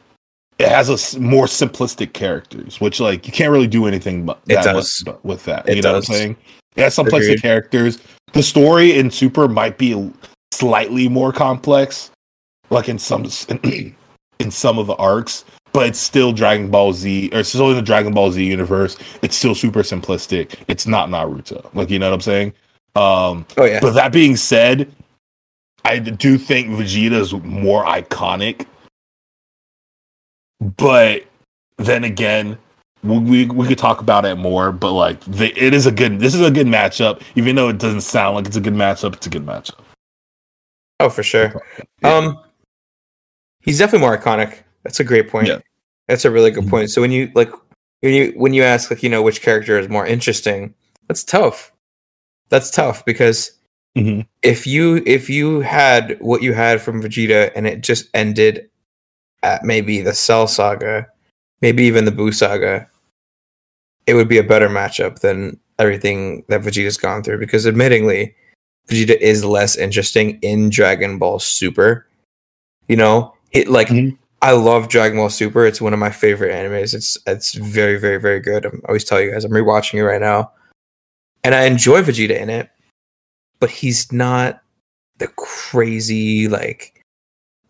it 0.59 0.69
has 0.69 0.89
a 1.15 1.21
more 1.21 1.47
simplistic 1.47 2.13
characters, 2.13 2.81
which 2.81 2.99
like 3.01 3.27
you 3.27 3.33
can't 3.33 3.51
really 3.51 3.67
do 3.67 3.87
anything 3.87 4.27
but 4.27 4.41
It 4.49 4.55
that 4.55 4.65
does. 4.65 5.03
With, 5.07 5.25
with 5.25 5.45
that. 5.45 5.69
It 5.69 5.77
you 5.77 5.83
know 5.83 5.93
does. 5.93 6.09
what 6.09 6.15
I'm 6.17 6.19
saying? 6.21 6.37
It 6.77 6.83
has 6.83 6.97
simplistic 6.97 7.23
Agreed. 7.25 7.43
characters. 7.43 7.99
The 8.33 8.43
story 8.43 8.97
in 8.99 9.11
Super 9.11 9.49
might 9.49 9.77
be 9.77 10.13
slightly 10.53 11.09
more 11.09 11.33
complex, 11.33 12.11
like 12.71 12.89
in 12.89 12.99
some 12.99 13.25
in 14.39 14.51
some 14.51 14.79
of 14.79 14.87
the 14.87 14.95
arcs, 14.97 15.45
but 15.73 15.87
it's 15.89 15.99
still 15.99 16.33
Dragon 16.33 16.71
Ball 16.71 16.93
Z, 16.93 17.31
or 17.33 17.41
it's 17.41 17.49
still 17.49 17.71
in 17.71 17.77
the 17.77 17.83
Dragon 17.83 18.15
Ball 18.15 18.31
Z 18.31 18.45
universe. 18.45 18.97
It's 19.23 19.37
still 19.37 19.55
super 19.55 19.81
simplistic. 19.83 20.55
It's 20.69 20.87
not 20.87 21.09
Naruto. 21.09 21.69
Like 21.75 21.91
you 21.91 21.99
know 21.99 22.09
what 22.09 22.15
I'm 22.15 22.21
saying? 22.21 22.53
Um, 22.97 23.47
Oh 23.57 23.65
yeah. 23.65 23.81
but 23.81 23.93
that 23.95 24.13
being 24.13 24.37
said, 24.37 24.91
I 25.85 25.99
do 25.99 26.39
think 26.39 26.69
Vegeta 26.69 27.13
is 27.13 27.33
more 27.33 27.85
iconic. 27.85 28.67
But 30.77 31.25
then 31.79 32.05
again, 32.05 32.59
we, 33.03 33.19
we 33.19 33.47
we 33.47 33.67
could 33.67 33.79
talk 33.79 34.01
about 34.01 34.25
it 34.25 34.37
more. 34.37 34.73
But 34.73 34.93
like, 34.93 35.21
the, 35.21 35.53
it 35.57 35.75
is 35.75 35.87
a 35.87 35.93
good. 35.93 36.21
This 36.21 36.35
is 36.35 36.41
a 36.41 36.51
good 36.51 36.67
matchup, 36.67 37.23
even 37.35 37.57
though 37.57 37.69
it 37.69 37.79
doesn't 37.79 38.03
sound 38.03 38.37
like 38.37 38.47
it's 38.47 38.57
a 38.57 38.61
good 38.61 38.75
matchup. 38.75 39.15
It's 39.15 39.27
a 39.27 39.31
good 39.31 39.47
matchup. 39.47 39.79
Oh, 41.01 41.09
for 41.09 41.23
sure. 41.23 41.63
Yeah. 42.03 42.15
Um, 42.15 42.39
he's 43.61 43.79
definitely 43.79 44.07
more 44.07 44.17
iconic. 44.17 44.59
That's 44.85 45.01
a 45.01 45.05
great 45.05 45.29
point. 45.31 45.49
Yeah. 45.49 45.59
That's 46.09 46.25
a 46.25 46.31
really 46.31 46.51
good 46.51 46.65
Mhm. 46.65 46.71
point. 46.71 46.91
So 46.91 47.01
when 47.01 47.11
you 47.13 47.31
like 47.35 47.51
when 48.01 48.13
you 48.15 48.33
when 48.37 48.53
you 48.53 48.63
ask 48.63 48.91
like 48.91 49.03
you 49.03 49.09
know 49.09 49.23
which 49.23 49.43
character 49.43 49.79
is 49.79 49.89
more 49.89 50.07
interesting, 50.07 50.75
that's 51.09 51.25
tough. 51.25 51.73
That's 52.49 52.71
tough 52.71 53.05
because 53.05 53.53
Mhm. 53.97 54.27
if 54.43 54.67
you 54.67 55.03
if 55.07 55.31
you 55.31 55.61
had 55.61 56.19
what 56.21 56.43
you 56.43 56.53
had 56.53 56.81
from 56.83 57.03
Vegeta 57.03 57.51
and 57.55 57.67
it 57.67 57.81
just 57.81 58.09
ended 58.13 58.69
at 59.43 59.65
maybe 59.65 60.01
the 60.03 60.13
Cell 60.15 60.47
Saga, 60.49 61.07
maybe 61.63 61.85
even 61.85 62.05
the 62.05 62.13
Buu 62.13 62.35
Saga, 62.35 62.90
it 64.07 64.15
would 64.15 64.29
be 64.29 64.39
a 64.39 64.43
better 64.43 64.69
matchup 64.69 65.21
than 65.21 65.59
everything 65.79 66.45
that 66.49 66.63
Vegeta's 66.63 66.97
gone 66.97 67.23
through. 67.23 67.39
Because 67.39 67.67
admittingly, 67.67 68.35
Vegeta 68.89 69.17
is 69.21 69.45
less 69.45 69.77
interesting 69.77 70.39
in 70.43 70.69
Dragon 70.71 71.19
Ball 71.19 71.39
Super. 71.39 72.07
You 72.89 72.97
know, 72.97 73.35
it 73.53 73.69
like 73.69 73.89
Mhm. 73.89 74.17
I 74.43 74.53
love 74.53 74.89
Dragon 74.89 75.19
Ball 75.19 75.31
Super. 75.31 75.67
It's 75.67 75.81
one 75.81 75.93
of 75.93 75.99
my 75.99 76.11
favorite 76.11 76.53
animes. 76.53 76.95
It's 76.95 77.17
it's 77.27 77.55
very 77.55 77.99
very 77.99 78.19
very 78.19 78.41
good. 78.41 78.65
I'm, 78.67 78.81
I 78.85 78.89
always 78.89 79.05
tell 79.05 79.21
you 79.21 79.31
guys 79.31 79.45
I'm 79.45 79.53
rewatching 79.53 79.95
it 79.95 80.05
right 80.05 80.21
now, 80.21 80.51
and 81.45 81.55
I 81.55 81.65
enjoy 81.65 82.03
Vegeta 82.03 82.39
in 82.41 82.51
it, 82.51 82.69
but 83.61 83.71
he's 83.71 84.11
not 84.13 84.63
the 85.19 85.29
crazy 85.29 86.49
like 86.49 87.05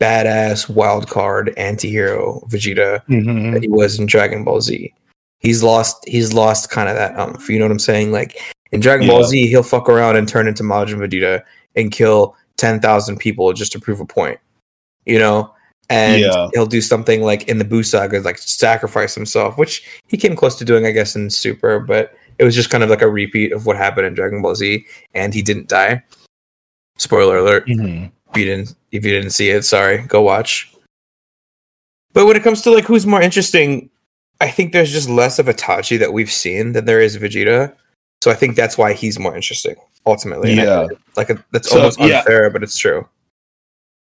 badass 0.01 0.71
wild 0.71 1.09
card 1.11 1.53
anti-hero 1.59 2.41
Vegeta 2.49 3.05
Mm-hmm. 3.07 3.53
that 3.53 3.63
he 3.63 3.69
was 3.69 3.99
in 3.99 4.07
Dragon 4.07 4.45
Ball 4.45 4.61
Z. 4.61 4.95
He's 5.40 5.62
lost 5.62 5.97
he's 6.06 6.32
lost 6.32 6.70
kind 6.70 6.88
of 6.88 6.94
that 6.97 7.18
umph. 7.18 7.49
You 7.50 7.59
know 7.59 7.64
what 7.66 7.73
I'm 7.73 7.78
saying? 7.78 8.12
Like 8.12 8.38
in 8.73 8.80
Dragon 8.80 9.09
Ball 9.09 9.25
Z, 9.25 9.49
he'll 9.49 9.62
fuck 9.62 9.88
around 9.88 10.16
and 10.16 10.28
turn 10.28 10.47
into 10.47 10.62
Majin 10.62 10.99
Vegeta 10.99 11.42
and 11.76 11.90
kill 11.90 12.37
ten 12.56 12.78
thousand 12.80 13.18
people 13.18 13.52
just 13.52 13.73
to 13.73 13.80
prove 13.80 14.00
a 14.00 14.06
point. 14.06 14.38
you 15.06 15.18
know, 15.18 15.52
and 15.88 16.20
Yeah. 16.20 16.49
he'll 16.52 16.66
do 16.66 16.82
something 16.82 17.23
like 17.23 17.49
in 17.49 17.56
the 17.59 17.64
Buu 17.64 17.85
saga, 17.85 18.20
like 18.20 18.37
sacrifice 18.38 19.14
himself, 19.14 19.56
which 19.56 19.82
he 20.09 20.16
came 20.18 20.37
close 20.37 20.56
to 20.59 20.64
doing, 20.64 20.85
I 20.87 20.90
guess, 20.92 21.16
in 21.16 21.30
Super, 21.30 21.80
but 21.80 22.14
it 22.38 22.44
was 22.44 22.54
just 22.54 22.68
kind 22.70 22.85
of 22.85 22.90
like 22.90 23.00
a 23.02 23.09
repeat 23.11 23.50
of 23.52 23.64
what 23.64 23.76
happened 23.78 24.06
in 24.06 24.14
Dragon 24.14 24.42
Ball 24.42 24.54
Z, 24.54 24.85
and 25.14 25.32
he 25.32 25.40
didn't 25.42 25.68
die. 25.68 26.02
Spoiler 26.99 27.38
alert 27.38 27.66
Mhm. 27.66 28.11
if 28.30 28.37
you 28.37 28.44
didn't 28.44 28.75
if 28.92 29.04
you 29.06 29.11
didn't 29.12 29.30
see 29.30 29.49
it 29.49 29.64
sorry 29.64 29.99
go 30.06 30.20
watch 30.20 30.70
but 32.12 32.26
when 32.26 32.37
it 32.37 32.42
comes 32.42 32.61
to 32.62 32.70
like 32.70 32.85
who's 32.85 33.06
more 33.06 33.23
interesting 33.23 33.88
i 34.40 34.49
think 34.49 34.73
there's 34.73 34.92
just 34.92 35.09
less 35.09 35.38
of 35.38 35.47
itachi 35.47 35.99
that 35.99 36.12
we've 36.12 36.30
seen 36.32 36.73
than 36.73 36.85
there 36.85 37.00
is 37.00 37.16
vegeta 37.18 37.73
so 38.23 38.30
i 38.30 38.35
think 38.35 38.56
that's 38.56 38.76
why 38.78 38.92
he's 38.92 39.18
more 39.18 39.35
interesting 39.35 39.75
ultimately 40.06 40.50
And 40.50 40.61
Yeah. 40.61 40.87
like 41.16 41.30
a, 41.30 41.44
that's 41.52 41.68
So, 41.70 41.76
almost 41.78 41.99
yeah. 42.00 42.18
unfair 42.20 42.50
but 42.50 42.62
it's 42.62 42.76
true 42.78 43.06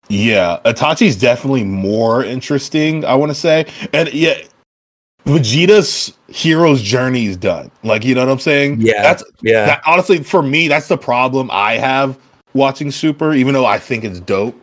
Yeah, 0.09 0.59
Itachi's 0.65 1.17
definitely 1.17 1.65
more 1.65 2.23
interesting, 2.23 3.03
I 3.03 3.13
want 3.15 3.29
to 3.29 3.35
say. 3.35 3.65
And 3.91 4.07
yeah, 4.13 4.37
Vegeta's 5.25 6.13
hero's 6.29 6.81
journey 6.81 7.25
is 7.25 7.35
done. 7.35 7.69
Like, 7.83 8.05
you 8.05 8.15
know 8.15 8.25
what 8.25 8.31
I'm 8.31 8.39
saying? 8.39 8.79
yeah 8.79 9.01
That's 9.01 9.23
yeah 9.41 9.65
that 9.65 9.81
honestly 9.85 10.23
for 10.23 10.41
me, 10.41 10.69
that's 10.69 10.87
the 10.87 10.97
problem 10.97 11.49
I 11.51 11.73
have 11.77 12.17
watching 12.53 12.89
Super, 12.91 13.33
even 13.33 13.53
though 13.53 13.65
I 13.65 13.79
think 13.79 14.05
it's 14.05 14.21
dope. 14.21 14.55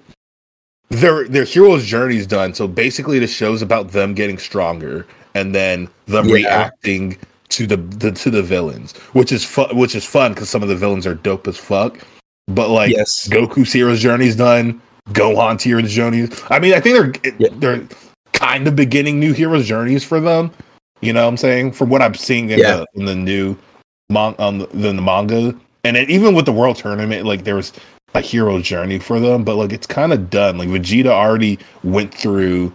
Their 0.88 1.28
their 1.28 1.44
hero's 1.44 1.84
journey 1.84 2.16
is 2.16 2.26
done. 2.26 2.54
So 2.54 2.66
basically 2.66 3.18
the 3.18 3.26
show's 3.26 3.60
about 3.60 3.88
them 3.92 4.14
getting 4.14 4.38
stronger 4.38 5.06
and 5.34 5.54
then 5.54 5.88
them 6.06 6.26
Yeah. 6.28 6.34
reacting 6.34 7.16
to 7.50 7.66
the, 7.66 7.76
the 7.76 8.10
to 8.12 8.30
the 8.30 8.42
villains, 8.42 8.92
which 9.12 9.30
is 9.32 9.44
fun 9.44 9.76
which 9.76 9.94
is 9.94 10.04
fun 10.04 10.32
because 10.32 10.48
some 10.48 10.62
of 10.62 10.68
the 10.68 10.76
villains 10.76 11.06
are 11.06 11.14
dope 11.14 11.46
as 11.46 11.56
fuck. 11.56 11.98
But 12.48 12.68
like 12.70 12.90
yes 12.90 13.28
Goku's 13.28 13.72
hero's 13.72 14.00
journey's 14.00 14.36
done. 14.36 14.80
Gohan's 15.12 15.62
hero's 15.62 15.92
journey. 15.92 16.28
I 16.50 16.58
mean, 16.58 16.74
I 16.74 16.80
think 16.80 17.22
they're 17.22 17.34
Yeah. 17.38 17.48
they're 17.58 17.82
kind 18.32 18.66
of 18.66 18.74
beginning 18.74 19.20
new 19.20 19.32
hero's 19.32 19.66
journeys 19.66 20.02
for 20.04 20.20
them. 20.20 20.50
You 21.00 21.12
know 21.12 21.22
what 21.24 21.28
I'm 21.28 21.36
saying? 21.36 21.72
From 21.72 21.90
what 21.90 22.02
I'm 22.02 22.14
seeing 22.14 22.50
in 22.50 22.58
Yeah. 22.58 22.76
the 22.76 22.86
in 22.94 23.04
the 23.04 23.14
new 23.14 23.56
mon- 24.10 24.34
on 24.38 24.58
the, 24.58 24.66
the 24.68 24.92
manga, 24.94 25.54
and 25.84 25.96
then 25.96 26.08
even 26.10 26.34
with 26.34 26.46
the 26.46 26.52
world 26.52 26.76
tournament, 26.76 27.26
like 27.26 27.44
there 27.44 27.56
was 27.56 27.72
a 28.14 28.20
hero 28.20 28.60
journey 28.60 28.98
for 28.98 29.20
them, 29.20 29.44
but 29.44 29.56
like 29.56 29.72
it's 29.72 29.86
kind 29.86 30.12
of 30.12 30.30
done. 30.30 30.56
Like 30.58 30.68
Vegeta 30.68 31.08
already 31.08 31.58
went 31.82 32.14
through 32.14 32.72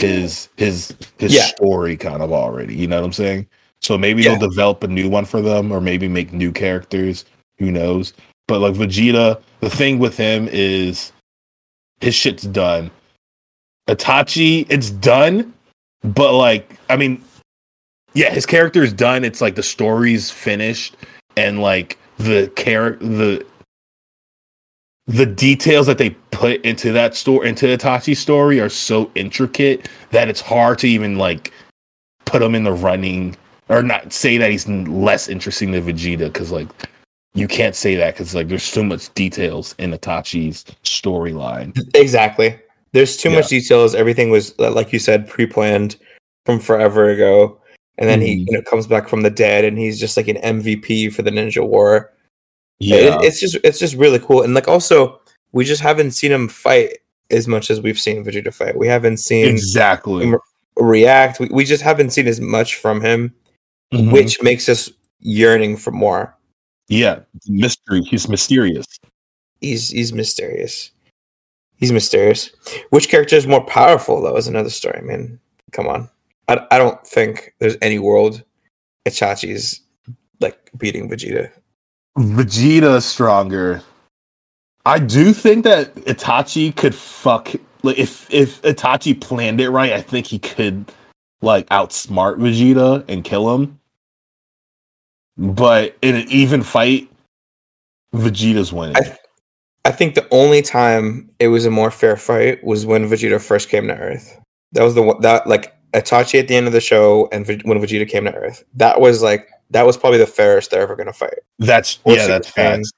his 0.00 0.48
his 0.56 0.94
his 1.18 1.34
Yeah. 1.34 1.42
story 1.46 1.96
kind 1.96 2.22
of 2.22 2.32
already. 2.32 2.74
You 2.74 2.86
know 2.86 2.96
what 2.96 3.06
I'm 3.06 3.12
saying? 3.12 3.46
So 3.80 3.96
maybe 3.96 4.22
Yeah. 4.22 4.30
they'll 4.36 4.48
develop 4.50 4.82
a 4.82 4.88
new 4.88 5.08
one 5.08 5.24
for 5.24 5.40
them, 5.40 5.70
or 5.72 5.80
maybe 5.80 6.08
make 6.08 6.32
new 6.32 6.52
characters. 6.52 7.24
Who 7.58 7.70
knows? 7.70 8.12
But 8.46 8.60
like 8.60 8.74
Vegeta, 8.74 9.40
the 9.60 9.70
thing 9.70 9.98
with 9.98 10.16
him 10.16 10.48
is 10.50 11.12
his 12.00 12.14
shit's 12.14 12.44
done. 12.44 12.90
Itachi, 13.88 14.66
it's 14.68 14.90
done, 14.90 15.52
but 16.02 16.34
like, 16.34 16.76
I 16.90 16.96
mean, 16.96 17.22
yeah, 18.14 18.30
his 18.30 18.46
character 18.46 18.82
is 18.82 18.92
done. 18.92 19.24
It's 19.24 19.40
like 19.40 19.54
the 19.54 19.62
story's 19.62 20.30
finished, 20.30 20.96
and 21.36 21.60
like 21.60 21.98
the 22.18 22.50
character, 22.56 23.06
the 23.06 23.46
the 25.08 25.26
details 25.26 25.86
that 25.86 25.96
they 25.98 26.10
put 26.30 26.60
into 26.64 26.92
that 26.92 27.14
story, 27.14 27.48
into 27.48 27.66
Itachi's 27.66 28.18
story, 28.18 28.60
are 28.60 28.68
so 28.68 29.10
intricate 29.14 29.88
that 30.10 30.28
it's 30.28 30.40
hard 30.40 30.78
to 30.80 30.88
even 30.88 31.16
like 31.16 31.52
put 32.26 32.42
him 32.42 32.54
in 32.54 32.64
the 32.64 32.72
running 32.72 33.34
or 33.70 33.82
not 33.82 34.12
say 34.12 34.36
that 34.38 34.50
he's 34.50 34.68
less 34.68 35.28
interesting 35.28 35.72
than 35.72 35.84
Vegeta 35.84 36.30
because 36.32 36.52
like 36.52 36.68
you 37.34 37.48
can't 37.48 37.74
say 37.74 37.94
that 37.94 38.14
because 38.14 38.34
like 38.34 38.48
there's 38.48 38.62
so 38.62 38.82
much 38.82 39.12
details 39.14 39.74
in 39.78 39.92
Itachi's 39.92 40.64
storyline. 40.84 41.72
exactly 41.94 42.58
there's 42.92 43.16
too 43.16 43.30
Yeah. 43.30 43.36
much 43.36 43.48
details 43.48 43.94
everything 43.94 44.28
was 44.30 44.58
like 44.58 44.92
you 44.92 44.98
said 44.98 45.28
pre-planned 45.28 45.96
from 46.46 46.58
forever 46.60 47.08
ago 47.10 47.58
and 47.98 48.08
then 48.08 48.20
he 48.20 48.36
Mhm. 48.36 48.46
you 48.46 48.52
know 48.52 48.62
comes 48.62 48.86
back 48.86 49.08
from 49.08 49.22
the 49.22 49.30
dead 49.30 49.64
and 49.64 49.78
he's 49.78 49.98
just 50.00 50.16
like 50.16 50.28
an 50.28 50.36
mvp 50.36 51.12
for 51.12 51.22
the 51.22 51.30
ninja 51.30 51.66
war 51.66 52.12
Yeah, 52.80 52.96
It- 53.18 53.24
it's 53.24 53.40
just 53.40 53.56
it's 53.64 53.78
just 53.78 53.94
really 53.96 54.18
cool. 54.18 54.42
And 54.42 54.54
like 54.54 54.68
also 54.68 55.20
we 55.52 55.64
just 55.64 55.82
haven't 55.82 56.12
seen 56.12 56.30
him 56.32 56.48
fight 56.48 56.98
as 57.30 57.46
much 57.48 57.70
as 57.70 57.80
we've 57.80 57.98
seen 57.98 58.24
vegeta 58.24 58.52
fight. 58.52 58.76
We 58.78 58.86
haven't 58.88 59.18
seen 59.18 59.46
exactly. 59.46 60.26
him 60.26 60.36
react. 60.76 61.40
We, 61.40 61.48
we 61.50 61.64
just 61.64 61.82
haven't 61.82 62.10
seen 62.10 62.26
as 62.28 62.40
much 62.40 62.76
from 62.76 63.00
him 63.00 63.34
Mhm. 63.92 64.12
which 64.12 64.42
makes 64.42 64.68
us 64.68 64.90
yearning 65.20 65.76
for 65.78 65.90
more. 65.90 66.36
Yeah, 66.88 67.20
mystery. 67.48 68.02
He's 68.02 68.28
mysterious. 68.28 68.86
he's 69.60 69.88
he's 69.90 70.12
mysterious. 70.12 70.90
He's 71.76 71.92
mysterious. 71.92 72.50
Which 72.90 73.08
character 73.08 73.36
is 73.36 73.46
more 73.46 73.64
powerful 73.64 74.20
though 74.22 74.36
is 74.36 74.46
another 74.46 74.70
story. 74.70 74.98
I 74.98 75.02
mean 75.02 75.40
come 75.72 75.86
on. 75.88 76.08
I, 76.48 76.66
I 76.70 76.78
don't 76.78 77.04
think 77.06 77.54
there's 77.58 77.76
any 77.82 77.98
world 77.98 78.42
Itachi's 79.06 79.80
like 80.40 80.70
beating 80.78 81.08
vegeta 81.10 81.50
Vegeta 82.18 83.00
stronger. 83.02 83.82
I 84.84 84.98
do 84.98 85.32
think 85.32 85.64
that 85.64 85.94
Itachi 85.94 86.74
could 86.74 86.94
fuck 86.94 87.52
like 87.82 87.98
if 87.98 88.32
if 88.32 88.60
Itachi 88.62 89.20
planned 89.20 89.60
it 89.60 89.70
right, 89.70 89.92
I 89.92 90.02
think 90.02 90.26
he 90.26 90.38
could 90.38 90.90
like 91.42 91.66
outsmart 91.68 92.36
Vegeta 92.38 93.04
and 93.08 93.22
kill 93.22 93.54
him. 93.54 93.78
But 95.36 95.96
in 96.02 96.16
an 96.16 96.26
even 96.28 96.62
fight, 96.62 97.08
Vegeta's 98.14 98.72
winning. 98.72 98.96
I- 98.96 99.16
I 99.84 99.90
think 99.90 100.14
the 100.14 100.26
only 100.32 100.60
time 100.60 101.30
it 101.38 101.48
was 101.48 101.64
a 101.64 101.70
more 101.70 101.90
fair 101.90 102.16
fight 102.16 102.62
was 102.62 102.84
when 102.84 103.08
Vegeta 103.08 103.40
first 103.40 103.70
came 103.70 103.86
to 103.88 103.96
Earth. 103.96 104.38
That 104.72 104.82
was 104.82 104.94
the 104.94 105.02
one 105.02 105.18
that 105.22 105.46
like 105.46 105.72
Itachi 105.94 106.38
at 106.38 106.48
the 106.48 106.56
end 106.56 106.66
of 106.66 106.74
the 106.74 106.80
show 106.80 107.28
and 107.32 107.46
when 107.46 107.80
Vegeta 107.80 108.06
came 108.06 108.24
to 108.24 108.34
Earth. 108.34 108.64
That 108.74 109.00
was 109.00 109.22
like 109.22 109.48
that 109.70 109.86
was 109.86 109.96
probably 109.96 110.18
the 110.18 110.26
fairest 110.26 110.70
they're 110.70 110.82
ever 110.82 110.96
gonna 110.96 111.12
fight. 111.12 111.38
that's 111.58 111.98
Or 112.04 112.14
yeah, 112.14 112.26
that's 112.26 112.48
facts. 112.48 112.92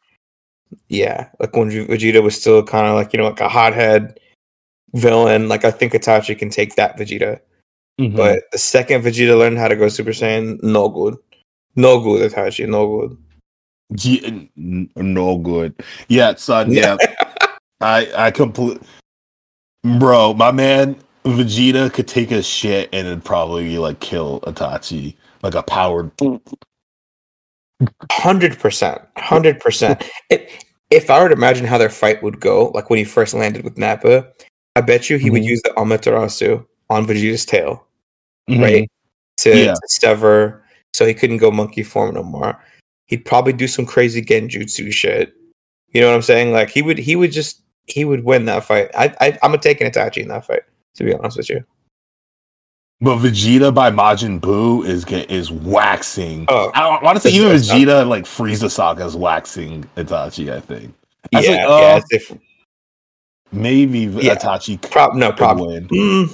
Yeah, 0.89 1.29
like 1.41 1.55
when 1.57 1.71
Vegeta 1.71 2.23
was 2.23 2.41
still 2.41 2.63
kind 2.63 2.87
of 2.87 2.95
like 2.95 3.13
you 3.13 3.19
know 3.19 3.29
like 3.29 3.41
a 3.41 3.49
hothead 3.49 4.19
villain. 4.95 5.49
Like 5.49 5.65
I 5.65 5.71
think 5.71 5.93
Itachi 5.93 6.39
can 6.39 6.51
take 6.51 6.77
that 6.77 6.97
Vegeta. 6.97 7.41
Mhm. 8.01 8.17
But 8.17 8.45
the 8.53 8.59
second 8.59 9.03
Vegeta 9.03 9.37
learned 9.39 9.59
how 9.59 9.69
to 9.69 9.77
go 9.77 9.89
Super 9.89 10.11
Saiyan, 10.11 10.63
no 10.63 10.89
good, 10.89 11.17
no 11.77 12.01
good 12.01 12.31
Itachi, 12.31 12.69
no 12.69 13.01
good. 13.01 13.19
Yeah, 13.97 14.29
n- 14.57 14.91
no 14.97 15.39
good. 15.39 15.75
Yeah, 16.09 16.35
son. 16.37 16.73
Yeah, 16.73 16.97
I 17.81 18.11
I 18.17 18.31
complete. 18.31 18.81
Bro, 19.99 20.35
my 20.35 20.53
man 20.53 20.97
Vegeta 21.25 21.93
could 21.93 22.07
take 22.09 22.31
a 22.31 22.43
shit 22.43 22.89
and 22.93 23.07
it'd 23.07 23.25
probably 23.25 23.77
like 23.79 24.01
kill 24.01 24.41
Itachi 24.43 25.17
like 25.43 25.55
a 25.55 25.63
powered. 25.63 26.11
Hundred 28.13 28.59
percent, 28.59 29.01
hundred 29.17 29.61
percent. 29.61 30.03
If 30.91 31.09
I 31.09 31.23
were 31.23 31.29
to 31.29 31.35
imagine 31.35 31.67
how 31.67 31.79
their 31.79 31.89
fight 31.89 32.23
would 32.23 32.41
go, 32.41 32.71
like 32.75 32.91
when 32.91 32.99
he 32.99 33.05
first 33.05 33.33
landed 33.33 33.65
with 33.65 33.79
Nappa, 33.79 34.27
I 34.77 34.81
bet 34.83 35.09
you 35.09 35.17
he 35.17 35.31
would 35.31 35.43
Mhm. 35.43 35.47
use 35.47 35.63
the 35.63 35.71
Amaterasu 35.71 36.67
on 36.91 37.07
Vegeta's 37.07 37.47
tail, 37.47 37.87
Mhm. 38.51 38.61
right? 38.63 38.91
To, 39.39 39.57
Yeah. 39.57 39.73
to 39.75 39.81
sever, 39.89 40.63
so 40.93 41.07
he 41.07 41.15
couldn't 41.15 41.39
go 41.39 41.51
monkey 41.51 41.83
form 41.83 42.15
no 42.15 42.23
more. 42.23 42.63
He'd 43.07 43.25
probably 43.25 43.53
do 43.53 43.67
some 43.67 43.87
crazy 43.87 44.21
genjutsu 44.23 44.93
shit. 44.93 45.33
You 45.93 46.01
know 46.01 46.09
what 46.09 46.17
I'm 46.17 46.23
saying? 46.23 46.53
Like 46.53 46.71
he 46.71 46.83
would, 46.83 46.99
he 46.99 47.17
would 47.17 47.33
just, 47.33 47.63
he 47.87 48.05
would 48.05 48.25
win 48.25 48.45
that 48.45 48.65
fight. 48.65 48.91
I, 48.95 49.15
I 49.21 49.27
I'm 49.43 49.51
gonna 49.53 49.59
take 49.59 49.81
an 49.81 49.91
Itachi 49.91 50.19
in 50.19 50.29
that 50.29 50.45
fight. 50.47 50.63
To 50.97 51.05
be 51.05 51.15
honest 51.15 51.37
with 51.39 51.49
you. 51.49 51.65
But 53.03 53.17
Vegeta 53.19 53.75
by 53.75 53.91
Majin 53.91 54.41
Buu 54.41 54.85
is 54.87 55.05
is 55.07 55.51
waxing. 55.51 56.45
Oh, 56.49 56.71
I 56.75 57.03
want 57.03 57.17
to 57.17 57.21
say 57.21 57.35
even. 57.35 57.53
Vegeta 57.57 58.07
like 58.07 58.25
Frieza 58.25 58.71
Saga 58.71 59.07
is 59.07 59.17
waxing 59.17 59.85
Itachi. 59.97 60.53
I 60.53 60.61
think. 60.61 60.95
I 61.35 61.41
yeah, 61.41 61.51
like, 61.51 61.59
yeah. 61.83 61.95
uh, 61.97 62.01
if- 62.11 62.39
Maybe 63.53 64.01
Yeah. 64.01 64.37
Itachi 64.37 64.81
Prob 64.91 65.15
no 65.15 65.31
win. 65.31 65.89
Mm. 65.89 66.31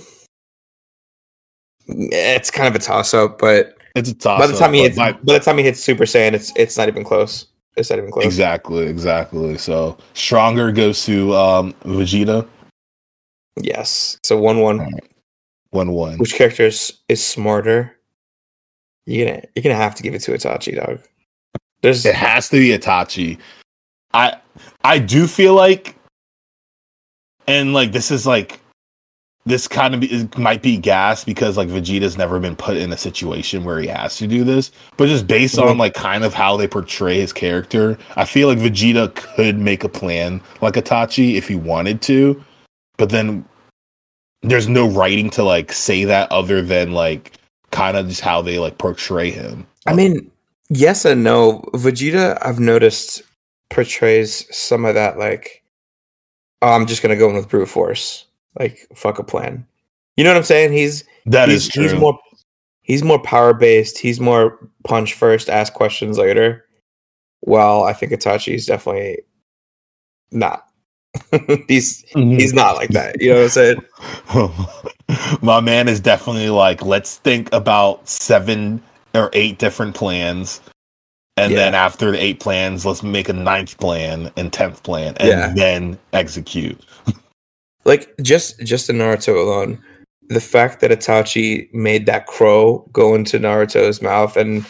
It's 1.88 2.50
kind 2.50 2.68
of 2.68 2.74
a 2.74 2.78
toss 2.84 3.14
up, 3.14 3.38
but 3.38 3.78
It's 3.94 4.10
a 4.10 4.14
toss. 4.14 4.40
by 4.40 4.46
the 4.48 4.56
time 4.58 4.74
he 4.74 4.82
hits, 4.82 4.96
by- 4.96 5.12
by 5.12 5.34
the 5.34 5.40
time 5.40 5.56
he 5.58 5.64
hits 5.64 5.80
Super 5.80 6.04
Saiyan, 6.04 6.32
it's 6.34 6.52
it's 6.56 6.76
not 6.76 6.88
even 6.88 7.04
close. 7.04 7.46
It's 7.76 7.90
not 7.90 7.98
even 8.00 8.10
close. 8.10 8.24
exactly, 8.24 8.86
exactly. 8.86 9.56
So 9.56 9.96
stronger 10.14 10.72
goes 10.72 11.04
to 11.06 11.34
um 11.34 11.74
Vegeta. 11.84 12.46
Yes. 13.60 14.18
So 14.24 14.36
one 14.36 14.60
one. 14.60 14.98
One 15.76 15.92
one. 15.92 16.18
Which 16.18 16.34
character 16.34 16.64
is, 16.66 16.92
is 17.08 17.22
smarter? 17.24 17.94
You're 19.04 19.26
gonna 19.26 19.42
you're 19.54 19.62
gonna 19.62 19.74
have 19.76 19.94
to 19.96 20.02
give 20.02 20.14
it 20.14 20.20
to 20.22 20.32
Itachi, 20.32 20.74
dog. 20.74 21.00
There's 21.82 22.04
It 22.04 22.14
has 22.14 22.48
to 22.48 22.56
be 22.56 22.76
Itachi. 22.76 23.38
I 24.14 24.38
I 24.82 24.98
do 24.98 25.26
feel 25.26 25.54
like, 25.54 25.94
and 27.46 27.74
like 27.74 27.92
this 27.92 28.10
is 28.10 28.26
like, 28.26 28.60
this 29.44 29.68
kind 29.68 29.94
of 29.94 30.00
be, 30.00 30.06
it 30.10 30.38
might 30.38 30.62
be 30.62 30.76
gas 30.78 31.22
because 31.22 31.56
like 31.56 31.68
Vegeta's 31.68 32.16
never 32.16 32.40
been 32.40 32.56
put 32.56 32.76
in 32.76 32.92
a 32.92 32.96
situation 32.96 33.62
where 33.62 33.78
he 33.78 33.86
has 33.86 34.16
to 34.16 34.26
do 34.26 34.42
this. 34.42 34.72
But 34.96 35.06
just 35.08 35.26
based 35.26 35.58
on 35.58 35.76
Mhm. 35.76 35.78
like 35.78 35.94
kind 35.94 36.24
of 36.24 36.34
how 36.34 36.56
they 36.56 36.66
portray 36.66 37.20
his 37.20 37.32
character, 37.32 37.98
I 38.16 38.24
feel 38.24 38.48
like 38.48 38.58
Vegeta 38.58 39.14
could 39.14 39.58
make 39.58 39.84
a 39.84 39.88
plan 39.88 40.40
like 40.62 40.74
Itachi 40.74 41.34
if 41.34 41.46
he 41.46 41.54
wanted 41.54 42.00
to. 42.02 42.42
But 42.96 43.10
then 43.10 43.44
there's 44.46 44.68
no 44.68 44.88
writing 44.88 45.30
to 45.30 45.42
like 45.42 45.72
say 45.72 46.04
that 46.04 46.30
other 46.30 46.62
than 46.62 46.92
like 46.92 47.32
kind 47.72 47.96
of 47.96 48.08
just 48.08 48.20
how 48.20 48.40
they 48.40 48.58
like 48.58 48.78
portray 48.78 49.30
him. 49.30 49.66
I 49.86 49.94
mean, 49.94 50.30
yes 50.68 51.04
and 51.04 51.24
no. 51.24 51.64
Vegeta, 51.74 52.38
I've 52.42 52.60
noticed 52.60 53.22
portrays 53.70 54.46
some 54.56 54.84
of 54.84 54.94
that 54.94 55.18
like, 55.18 55.62
oh, 56.62 56.72
I'm 56.72 56.86
just 56.86 57.02
gonna 57.02 57.16
go 57.16 57.28
in 57.28 57.36
with 57.36 57.48
brute 57.48 57.68
force, 57.68 58.26
like 58.58 58.86
fuck 58.94 59.18
a 59.18 59.24
plan. 59.24 59.66
You 60.16 60.24
know 60.24 60.30
what 60.30 60.38
I'm 60.38 60.44
saying? 60.44 60.72
He's 60.72 61.04
that 61.26 61.48
he's, 61.48 61.66
is 61.66 61.68
true. 61.68 61.82
he's 61.82 61.94
more 61.94 62.18
he's 62.82 63.02
more 63.02 63.20
power 63.20 63.52
based. 63.52 63.98
He's 63.98 64.20
more 64.20 64.58
punch 64.84 65.14
first, 65.14 65.50
ask 65.50 65.72
questions 65.72 66.18
later. 66.18 66.64
Well, 67.42 67.84
I 67.84 67.92
think 67.92 68.12
Itachi 68.12 68.54
is 68.54 68.66
definitely 68.66 69.18
not. 70.30 70.66
he's 71.68 72.04
Mhm. 72.14 72.38
he's 72.40 72.52
not 72.54 72.76
like 72.76 72.90
that. 72.90 73.20
You 73.20 73.30
know 73.30 73.36
what 73.36 73.42
I'm 73.44 73.48
saying? 73.50 75.38
My 75.42 75.60
man 75.60 75.88
is 75.88 76.00
definitely 76.00 76.50
like, 76.50 76.82
let's 76.82 77.16
think 77.18 77.48
about 77.52 78.08
seven 78.08 78.82
or 79.14 79.30
eight 79.32 79.58
different 79.58 79.94
plans. 79.94 80.60
And 81.36 81.52
Yeah. 81.52 81.58
then 81.58 81.74
after 81.74 82.10
the 82.10 82.22
eight 82.22 82.40
plans, 82.40 82.84
let's 82.86 83.02
make 83.02 83.28
a 83.28 83.32
ninth 83.32 83.78
plan 83.78 84.30
and 84.36 84.52
tenth 84.52 84.82
plan 84.82 85.14
and 85.20 85.28
Yeah. 85.28 85.52
then 85.54 85.98
execute. 86.12 86.80
Like 87.84 88.12
just 88.20 88.58
just 88.64 88.90
in 88.90 88.96
Naruto 88.96 89.36
alone, 89.36 89.78
the 90.28 90.40
fact 90.40 90.80
that 90.80 90.90
Itachi 90.90 91.72
made 91.72 92.06
that 92.06 92.26
crow 92.26 92.84
go 92.92 93.14
into 93.14 93.38
Naruto's 93.38 94.02
mouth 94.02 94.36
and 94.36 94.66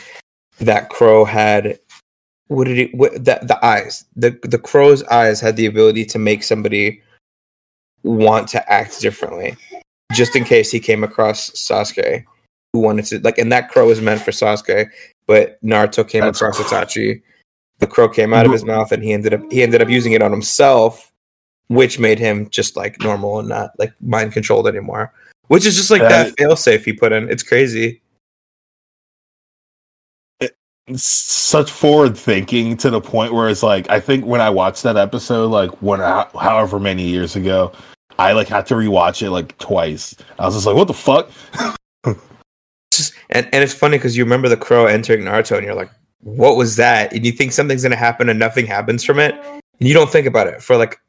that 0.61 0.91
crow 0.91 1.25
had 1.25 1.79
what 2.49 2.65
did 2.67 2.79
it 2.79 2.95
what 2.95 3.13
the, 3.13 3.39
the 3.43 3.59
eyes 3.65 4.05
the 4.15 4.39
the 4.43 4.59
crow's 4.59 5.03
eyes 5.05 5.41
had 5.41 5.57
the 5.57 5.67
ability 5.67 6.05
to 6.05 6.19
make 6.19 6.43
somebody 6.43 7.03
want 8.05 8.49
to 8.49 8.73
act 8.73 9.01
differently. 9.01 9.57
Just 10.13 10.37
in 10.37 10.45
case 10.45 10.71
he 10.71 10.79
came 10.79 11.03
across 11.03 11.51
Sasuke 11.51 12.25
who 12.73 12.81
wanted 12.81 13.05
to 13.07 13.19
like 13.21 13.39
and 13.39 13.51
that 13.51 13.69
crow 13.71 13.87
was 13.89 14.01
meant 14.01 14.21
for 14.21 14.31
Sasuke 14.31 14.89
but 15.27 15.63
Naruto 15.65 16.09
came 16.09 16.21
That's- 16.21 16.37
across 16.41 16.59
Itachi. 16.61 17.23
The 17.79 17.87
crow 17.87 18.09
came 18.09 18.33
out 18.33 18.47
of 18.47 18.53
his 18.53 18.65
mouth 18.65 18.91
and 18.93 19.03
he 19.03 19.13
ended 19.13 19.35
up 19.35 19.41
he 19.53 19.63
ended 19.63 19.83
up 19.83 19.91
using 19.91 20.13
it 20.13 20.23
on 20.23 20.31
himself 20.31 21.13
which 21.69 21.99
made 21.99 22.19
him 22.19 22.49
just 22.51 22.77
like 22.77 23.01
normal 23.03 23.41
and 23.41 23.49
not 23.49 23.71
like 23.79 23.93
mind 24.01 24.33
controlled 24.33 24.69
anymore. 24.69 25.13
Which 25.49 25.67
is 25.67 25.77
just 25.77 25.91
like 25.91 26.01
That- 26.01 26.29
that 26.29 26.37
failsafe 26.37 26.85
he 26.85 26.93
put 26.93 27.13
in. 27.13 27.29
It's 27.29 27.43
crazy 27.43 28.01
such 30.95 31.71
forward 31.71 32.17
thinking 32.17 32.77
to 32.77 32.91
the 32.91 33.01
point 33.01 33.35
where 33.35 33.49
it's 33.49 33.63
like, 33.63 33.91
I 33.91 33.99
think 33.99 34.25
when 34.25 34.41
I 34.41 34.51
watched 34.51 34.83
that 34.85 34.97
episode, 34.97 35.51
like 35.51 35.71
when, 35.83 36.01
however 36.01 36.79
many 36.79 37.03
years 37.03 37.35
ago, 37.35 37.73
I 38.19 38.33
like 38.33 38.49
had 38.49 38.67
to 38.67 38.75
rewatch 38.75 39.23
it 39.23 39.31
like 39.31 39.57
twice. 39.59 40.15
I 40.39 40.47
was 40.47 40.55
just 40.55 40.67
like, 40.67 40.77
what 40.77 40.87
the 40.87 40.95
fuck? 40.95 41.31
just 42.93 43.15
and, 43.31 43.47
and 43.53 43.65
it's 43.65 43.75
funny 43.75 43.99
because 43.99 44.17
you 44.17 44.25
remember 44.25 44.49
the 44.49 44.57
crow 44.57 44.87
entering 44.87 45.23
Naruto 45.23 45.57
and 45.57 45.67
you're 45.67 45.75
like, 45.75 45.91
what 46.21 46.57
was 46.57 46.77
that? 46.77 47.13
And 47.13 47.27
you 47.27 47.33
think 47.33 47.53
something's 47.53 47.83
gonna 47.83 47.97
happen 47.97 48.29
and 48.29 48.39
nothing 48.39 48.67
happens 48.67 49.05
from 49.05 49.19
it. 49.19 49.35
And 49.35 49.89
you 49.89 49.93
don't 49.93 50.11
think 50.11 50.27
about 50.27 50.47
it 50.47 50.63
for 50.63 50.77
like 50.77 51.01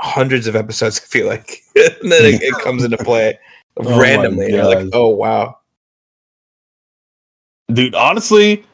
hundreds 0.00 0.46
of 0.46 0.56
episodes, 0.56 0.98
I 1.04 1.06
feel 1.06 1.26
like. 1.26 1.62
and 1.76 2.12
then 2.12 2.34
it, 2.34 2.42
it 2.42 2.54
comes 2.62 2.84
into 2.84 2.98
play 2.98 3.38
Oh 3.76 4.00
randomly. 4.00 4.46
And 4.46 4.54
you're 4.54 4.64
like, 4.64 4.88
oh 4.92 5.08
wow. 5.08 5.58
dude 7.72 7.94
honestly 7.94 8.64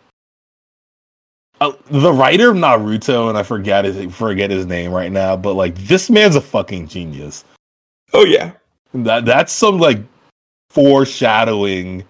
uh, 1.61 1.73
the 1.91 2.13
writer 2.13 2.51
of 2.51 2.57
naruto 2.57 3.29
and 3.29 3.39
i 3.39 3.43
forget 3.43 3.85
his 3.85 4.15
forget 4.15 4.51
his 4.51 4.67
name 4.67 4.91
right 4.93 5.13
now 5.13 5.37
but 5.37 5.55
like 5.55 5.75
this 5.77 6.11
man's 6.11 6.37
a 6.37 6.41
fucking 6.41 6.87
genius 6.89 7.45
Oh 8.13 8.25
yeah. 8.25 8.53
that 8.95 9.25
that's 9.25 9.53
some 9.53 9.79
like 9.79 9.99
foreshadowing 10.71 12.05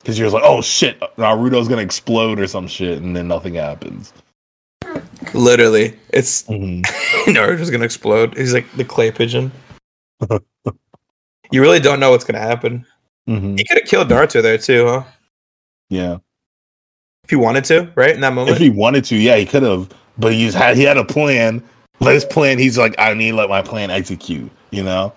because 0.00 0.18
you're 0.18 0.30
like 0.30 0.42
oh 0.44 0.62
shit 0.62 0.98
naruto's 1.16 1.68
gonna 1.68 1.82
explode 1.82 2.38
or 2.38 2.46
some 2.46 2.66
shit 2.68 3.02
and 3.02 3.14
then 3.16 3.28
nothing 3.28 3.54
happens 3.54 4.12
Literally. 5.34 5.98
It's 6.10 6.42
Mhm. 6.48 6.82
Naruto's 7.26 7.70
gonna 7.70 7.84
explode. 7.84 8.36
He's 8.36 8.54
like 8.54 8.70
the 8.76 8.84
clay 8.84 9.10
pigeon. 9.10 9.50
you 11.50 11.60
really 11.60 11.80
don't 11.80 11.98
know 11.98 12.10
what's 12.12 12.24
gonna 12.24 12.38
happen. 12.38 12.86
Mhm. 13.28 13.58
He 13.58 13.64
could 13.64 13.78
have 13.80 13.88
killed 13.88 14.08
Naruto 14.08 14.40
there 14.42 14.58
too, 14.58 14.86
huh? 14.86 15.02
yeah 15.90 16.18
If 17.26 17.30
he 17.30 17.36
wanted 17.36 17.64
to, 17.64 17.90
right? 17.96 18.14
In 18.14 18.20
that 18.20 18.32
moment. 18.34 18.54
if 18.56 18.62
he 18.62 18.70
wanted 18.70 19.04
to 19.06 19.16
yeah 19.16 19.34
he 19.36 19.44
could 19.44 19.64
have 19.64 19.90
but 20.16 20.32
he's 20.32 20.54
had 20.54 20.76
he 20.76 20.84
had 20.84 20.96
a 20.96 21.04
plan 21.04 21.60
like 22.00 22.14
his 22.14 22.24
plan 22.24 22.56
he's 22.58 22.78
like 22.78 22.94
i 22.98 23.12
need 23.14 23.32
to 23.32 23.36
let 23.36 23.48
my 23.48 23.60
plan 23.62 23.90
execute 23.90 24.48
you 24.70 24.82
know 24.84 25.12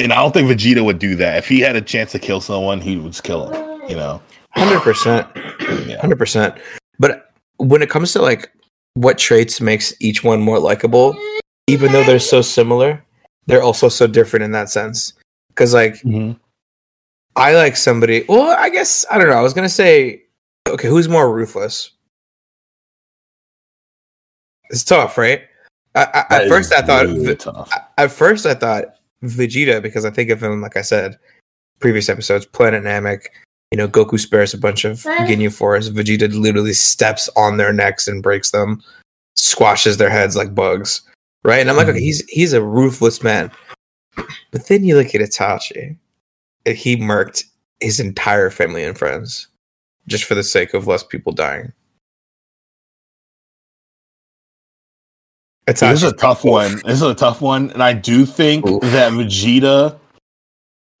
and 0.00 0.12
i 0.12 0.16
don't 0.16 0.32
think 0.34 0.48
vegeta 0.50 0.84
would 0.84 0.98
do 0.98 1.14
that 1.14 1.38
if 1.38 1.46
he 1.48 1.60
had 1.60 1.76
a 1.76 1.80
chance 1.80 2.10
to 2.12 2.18
kill 2.18 2.40
someone 2.40 2.80
he 2.80 2.96
would 2.96 3.12
just 3.12 3.22
kill 3.24 3.48
him 3.52 3.88
you 3.88 3.94
know 3.96 4.20
Hundred 4.54 4.80
percent. 4.80 5.26
Hundred 6.00 6.18
percent. 6.18 6.54
But 6.98 7.32
when 7.56 7.80
it 7.80 7.88
comes 7.88 8.12
to 8.12 8.20
like 8.20 8.52
what 8.94 9.16
traits 9.16 9.62
makes 9.62 9.94
each 9.98 10.22
one 10.22 10.42
more 10.42 10.58
likable, 10.58 11.16
even 11.68 11.90
though 11.92 12.04
they're 12.04 12.18
so 12.18 12.42
similar, 12.42 13.02
they're 13.46 13.62
also 13.62 13.88
so 13.88 14.06
different 14.06 14.44
in 14.44 14.50
that 14.52 14.68
sense. 14.68 15.14
Because 15.48 15.72
like 15.72 15.94
Mhm. 16.02 16.36
I 17.34 17.54
like 17.54 17.76
somebody. 17.78 18.26
Well, 18.28 18.54
I 18.58 18.68
guess 18.68 19.06
I 19.10 19.16
don't 19.16 19.28
know. 19.28 19.38
I 19.38 19.40
was 19.40 19.54
gonna 19.54 19.70
say, 19.70 20.20
okay, 20.72 20.88
who's 20.88 21.08
more 21.08 21.32
ruthless? 21.32 21.90
It's 24.70 24.84
tough, 24.84 25.18
right? 25.18 25.42
I, 25.94 26.24
I, 26.30 26.36
at 26.42 26.48
first, 26.48 26.72
I 26.72 26.80
thought 26.82 27.06
really 27.06 27.26
V- 27.26 27.34
tough. 27.34 27.70
at 27.98 28.10
first 28.10 28.46
I 28.46 28.54
thought 28.54 28.84
Vegeta 29.22 29.82
because 29.82 30.06
I 30.06 30.10
think 30.10 30.30
of 30.30 30.42
him 30.42 30.62
like 30.62 30.76
I 30.76 30.80
said 30.80 31.18
previous 31.80 32.08
episodes 32.08 32.46
Planet 32.46 32.82
Namek 32.82 33.24
you 33.72 33.76
know 33.76 33.86
Goku 33.88 34.18
spares 34.18 34.54
a 34.54 34.58
bunch 34.58 34.86
of 34.86 35.00
Ginyu 35.02 35.52
Force 35.52 35.90
Vegeta 35.90 36.32
literally 36.32 36.72
steps 36.72 37.28
on 37.36 37.58
their 37.58 37.74
necks 37.74 38.08
and 38.08 38.22
breaks 38.22 38.52
them 38.52 38.82
squashes 39.36 39.98
their 39.98 40.08
heads 40.08 40.34
like 40.34 40.54
bugs 40.54 41.02
right 41.44 41.60
and 41.60 41.68
I'm 41.68 41.76
like 41.76 41.88
okay 41.88 41.98
Mhm. 41.98 42.02
he's 42.02 42.24
he's 42.30 42.52
a 42.54 42.62
ruthless 42.62 43.22
man 43.22 43.50
but 44.50 44.66
then 44.68 44.84
you 44.84 44.96
look 44.96 45.14
at 45.14 45.20
Itachi 45.20 45.94
and 46.64 46.76
he 46.76 46.96
murked 46.96 47.44
his 47.80 48.00
entire 48.00 48.48
family 48.48 48.82
and 48.82 48.96
friends 48.96 49.48
just 50.06 50.24
for 50.24 50.34
the 50.34 50.42
sake 50.42 50.74
of 50.74 50.86
less 50.86 51.02
people 51.02 51.32
dying 51.32 51.72
It's 55.66 55.80
This 55.80 56.02
is 56.02 56.12
a 56.12 56.16
tough 56.16 56.44
one. 56.44 56.72
This 56.84 56.96
is 56.96 57.02
a 57.02 57.14
tough 57.14 57.40
one, 57.40 57.70
and 57.70 57.82
I 57.82 57.92
do 57.92 58.26
think 58.26 58.66
Oof. 58.66 58.82
that 58.82 59.12
Vegeta. 59.12 59.96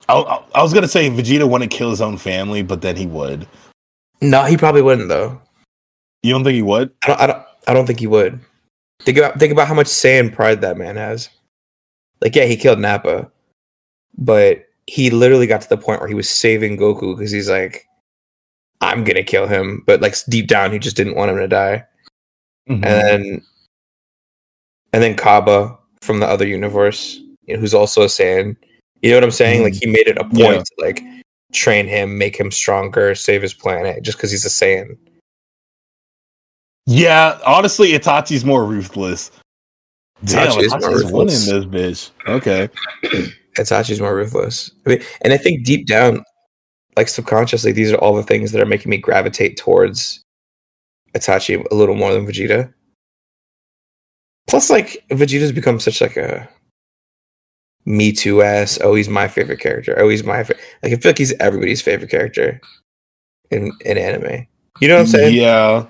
I, 0.08 0.14
I, 0.14 0.44
I 0.54 0.62
was 0.62 0.72
gonna 0.72 0.88
say 0.88 1.10
Vegeta 1.10 1.48
wouldn't 1.48 1.70
kill 1.70 1.90
his 1.90 2.00
own 2.00 2.16
family, 2.16 2.62
but 2.62 2.80
then 2.80 2.96
he 2.96 3.06
would. 3.06 3.46
no 4.20 4.44
he 4.44 4.56
probably 4.56 4.82
wouldn't 4.82 5.08
though 5.08 5.40
You 6.22 6.32
don't 6.32 6.44
think 6.44 6.54
he 6.54 6.62
would? 6.62 6.92
I 7.02 7.06
don't, 7.08 7.20
I 7.20 7.26
don't, 7.26 7.44
I 7.68 7.74
don't 7.74 7.86
think 7.86 8.00
he 8.00 8.06
would. 8.06 8.40
Think 9.00 9.18
about, 9.18 9.38
think 9.38 9.52
about 9.52 9.66
how 9.66 9.74
much 9.74 9.88
Saiyan 9.88 10.32
pride 10.32 10.60
that 10.60 10.76
man 10.76 10.94
has. 10.96 11.28
Like, 12.20 12.36
yeah, 12.36 12.44
he 12.44 12.56
killed 12.56 12.78
Nappa, 12.78 13.28
but 14.16 14.66
he 14.86 15.10
literally 15.10 15.48
got 15.48 15.60
to 15.62 15.68
the 15.68 15.76
point 15.76 16.00
where 16.00 16.08
he 16.08 16.14
was 16.14 16.28
saving 16.28 16.76
Goku 16.76 17.16
because 17.16 17.32
he's 17.32 17.50
like, 17.50 17.88
I'm 18.82 19.04
gonna 19.04 19.22
kill 19.22 19.46
him, 19.46 19.82
but 19.86 20.00
like 20.02 20.14
deep 20.28 20.48
down, 20.48 20.72
he 20.72 20.78
just 20.78 20.96
didn't 20.96 21.14
want 21.14 21.30
him 21.30 21.38
to 21.38 21.48
die. 21.48 21.84
Mhm. 22.68 22.74
And 22.74 22.84
then, 22.84 23.42
and 24.92 25.02
then 25.02 25.16
Cabba 25.16 25.78
from 26.02 26.20
the 26.20 26.26
other 26.26 26.46
universe, 26.46 27.18
you 27.46 27.54
know, 27.54 27.60
who's 27.60 27.74
also 27.74 28.02
a 28.02 28.06
Saiyan. 28.06 28.56
You 29.00 29.10
know 29.10 29.16
what 29.16 29.24
I'm 29.24 29.30
saying? 29.30 29.62
Like, 29.62 29.74
he 29.74 29.86
made 29.86 30.06
it 30.06 30.18
a 30.18 30.24
point 30.24 30.36
Yeah. 30.36 30.58
to 30.58 30.74
like 30.78 31.02
train 31.52 31.86
him, 31.88 32.18
make 32.18 32.36
him 32.38 32.50
stronger, 32.50 33.14
save 33.14 33.42
his 33.42 33.54
planet, 33.54 34.02
just 34.02 34.18
because 34.18 34.30
he's 34.30 34.44
a 34.44 34.48
Saiyan. 34.48 34.96
yeah, 36.86 37.38
honestly, 37.46 37.92
Itachi's 37.92 38.44
more 38.44 38.64
ruthless. 38.64 39.30
Damn, 40.24 40.48
Itachi 40.50 40.62
is 40.62 40.70
more 40.72 40.80
Itachi's 40.80 41.04
winning 41.04 41.26
ruthless. 41.26 41.46
this 41.46 41.64
bitch. 41.64 42.10
Okay. 42.28 42.68
Itachi's 43.56 44.00
more 44.00 44.14
ruthless. 44.16 44.70
I 44.86 44.90
mean, 44.90 45.02
and 45.22 45.32
I 45.32 45.36
think 45.36 45.64
deep 45.64 45.86
down, 45.86 46.24
like 46.96 47.08
subconsciously, 47.08 47.72
these 47.72 47.92
are 47.92 47.96
all 47.98 48.14
the 48.14 48.22
things 48.22 48.52
that 48.52 48.60
are 48.62 48.66
making 48.66 48.90
me 48.90 48.98
gravitate 48.98 49.56
towards 49.56 50.22
Itachi 51.14 51.64
a 51.70 51.74
little 51.74 51.94
more 51.94 52.12
than 52.12 52.26
Vegeta. 52.26 52.72
Plus, 54.46 54.70
like 54.70 55.04
Vegeta's 55.10 55.52
become 55.52 55.80
such 55.80 56.00
like 56.00 56.16
a 56.16 56.48
me 57.84 58.12
too 58.12 58.42
ass. 58.42 58.78
Oh, 58.82 58.94
he's 58.94 59.08
my 59.08 59.28
favorite 59.28 59.60
character. 59.60 59.98
Oh, 59.98 60.08
he's 60.08 60.24
my 60.24 60.44
fa-. 60.44 60.54
like. 60.82 60.92
I 60.92 60.96
feel 60.96 61.10
like 61.10 61.18
he's 61.18 61.32
everybody's 61.40 61.80
favorite 61.82 62.10
character 62.10 62.60
in 63.50 63.72
in 63.84 63.98
anime. 63.98 64.46
You 64.80 64.88
know 64.88 64.94
what 64.94 65.00
I'm 65.02 65.06
saying? 65.06 65.34
Yeah. 65.36 65.86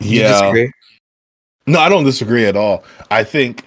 You 0.00 0.20
Yeah. 0.20 0.28
disagree? 0.28 0.72
No, 1.66 1.80
I 1.80 1.88
don't 1.88 2.04
disagree 2.04 2.44
at 2.46 2.56
all. 2.56 2.84
I 3.10 3.24
think 3.24 3.64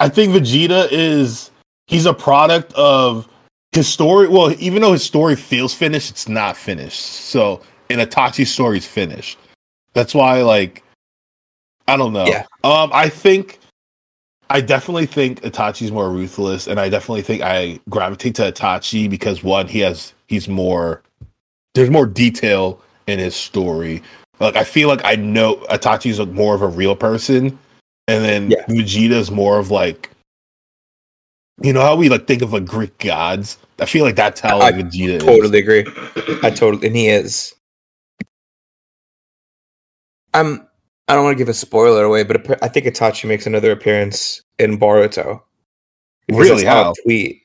I 0.00 0.08
think 0.08 0.32
Vegeta 0.32 0.88
is 0.90 1.50
he's 1.86 2.06
a 2.06 2.14
product 2.14 2.72
of 2.74 3.26
his 3.72 3.88
story. 3.88 4.28
Well, 4.28 4.54
even 4.58 4.82
though 4.82 4.92
his 4.92 5.04
story 5.04 5.36
feels 5.36 5.74
finished, 5.74 6.10
it's 6.10 6.28
not 6.28 6.56
finished. 6.56 7.00
So, 7.00 7.60
and 7.90 8.00
Itachi's 8.00 8.50
story 8.50 8.78
is 8.78 8.86
finished. 8.86 9.38
That's 9.94 10.14
why, 10.14 10.42
like, 10.42 10.82
I 11.86 11.96
don't 11.96 12.12
know. 12.12 12.26
Yeah. 12.26 12.44
Um, 12.64 12.90
I 12.92 13.08
think 13.08 13.58
I 14.50 14.60
definitely 14.60 15.06
think 15.06 15.42
Itachi's 15.42 15.92
more 15.92 16.10
ruthless, 16.10 16.66
and 16.66 16.80
I 16.80 16.88
definitely 16.88 17.22
think 17.22 17.42
I 17.42 17.78
gravitate 17.88 18.34
to 18.36 18.50
Itachi 18.52 19.08
because 19.08 19.42
one, 19.42 19.68
he 19.68 19.80
has 19.80 20.14
he's 20.26 20.48
more 20.48 21.02
there's 21.74 21.90
more 21.90 22.06
detail 22.06 22.80
in 23.06 23.18
his 23.18 23.34
story. 23.36 24.02
Like 24.40 24.56
I 24.56 24.64
feel 24.64 24.88
like 24.88 25.04
I 25.04 25.16
know 25.16 25.56
Itachi's 25.70 26.18
like 26.18 26.30
more 26.30 26.54
of 26.54 26.62
a 26.62 26.66
real 26.66 26.96
person, 26.96 27.58
and 28.06 28.24
then 28.24 28.50
Yeah. 28.50 28.64
Vegeta's 28.66 29.30
more 29.30 29.58
of 29.58 29.70
like 29.70 30.10
you 31.62 31.72
know 31.72 31.80
how 31.80 31.96
we 31.96 32.08
like 32.08 32.26
think 32.26 32.42
of 32.42 32.52
like 32.52 32.64
Greek 32.64 32.98
gods. 32.98 33.58
I 33.80 33.86
feel 33.86 34.04
like 34.04 34.16
that's 34.16 34.40
how 34.40 34.58
I 34.58 34.70
like, 34.70 34.76
Vegeta 34.76 35.14
is. 35.14 35.22
Totally 35.24 35.58
agree. 35.58 35.84
I 36.42 36.50
totally, 36.50 36.86
and 36.86 36.96
he 36.96 37.08
is. 37.08 37.54
I'm. 40.34 40.66
I 41.08 41.14
don't 41.14 41.24
want 41.24 41.38
to 41.38 41.38
give 41.42 41.48
a 41.48 41.54
spoiler 41.54 42.04
away, 42.04 42.22
but 42.22 42.62
I 42.62 42.68
think 42.68 42.84
Itachi 42.86 43.26
makes 43.26 43.46
another 43.46 43.72
appearance 43.72 44.42
in 44.58 44.78
Boruto. 44.78 45.40
Really? 46.30 46.66
I 46.66 46.70
How? 46.70 46.90
a 46.90 46.94
tweet. 47.02 47.42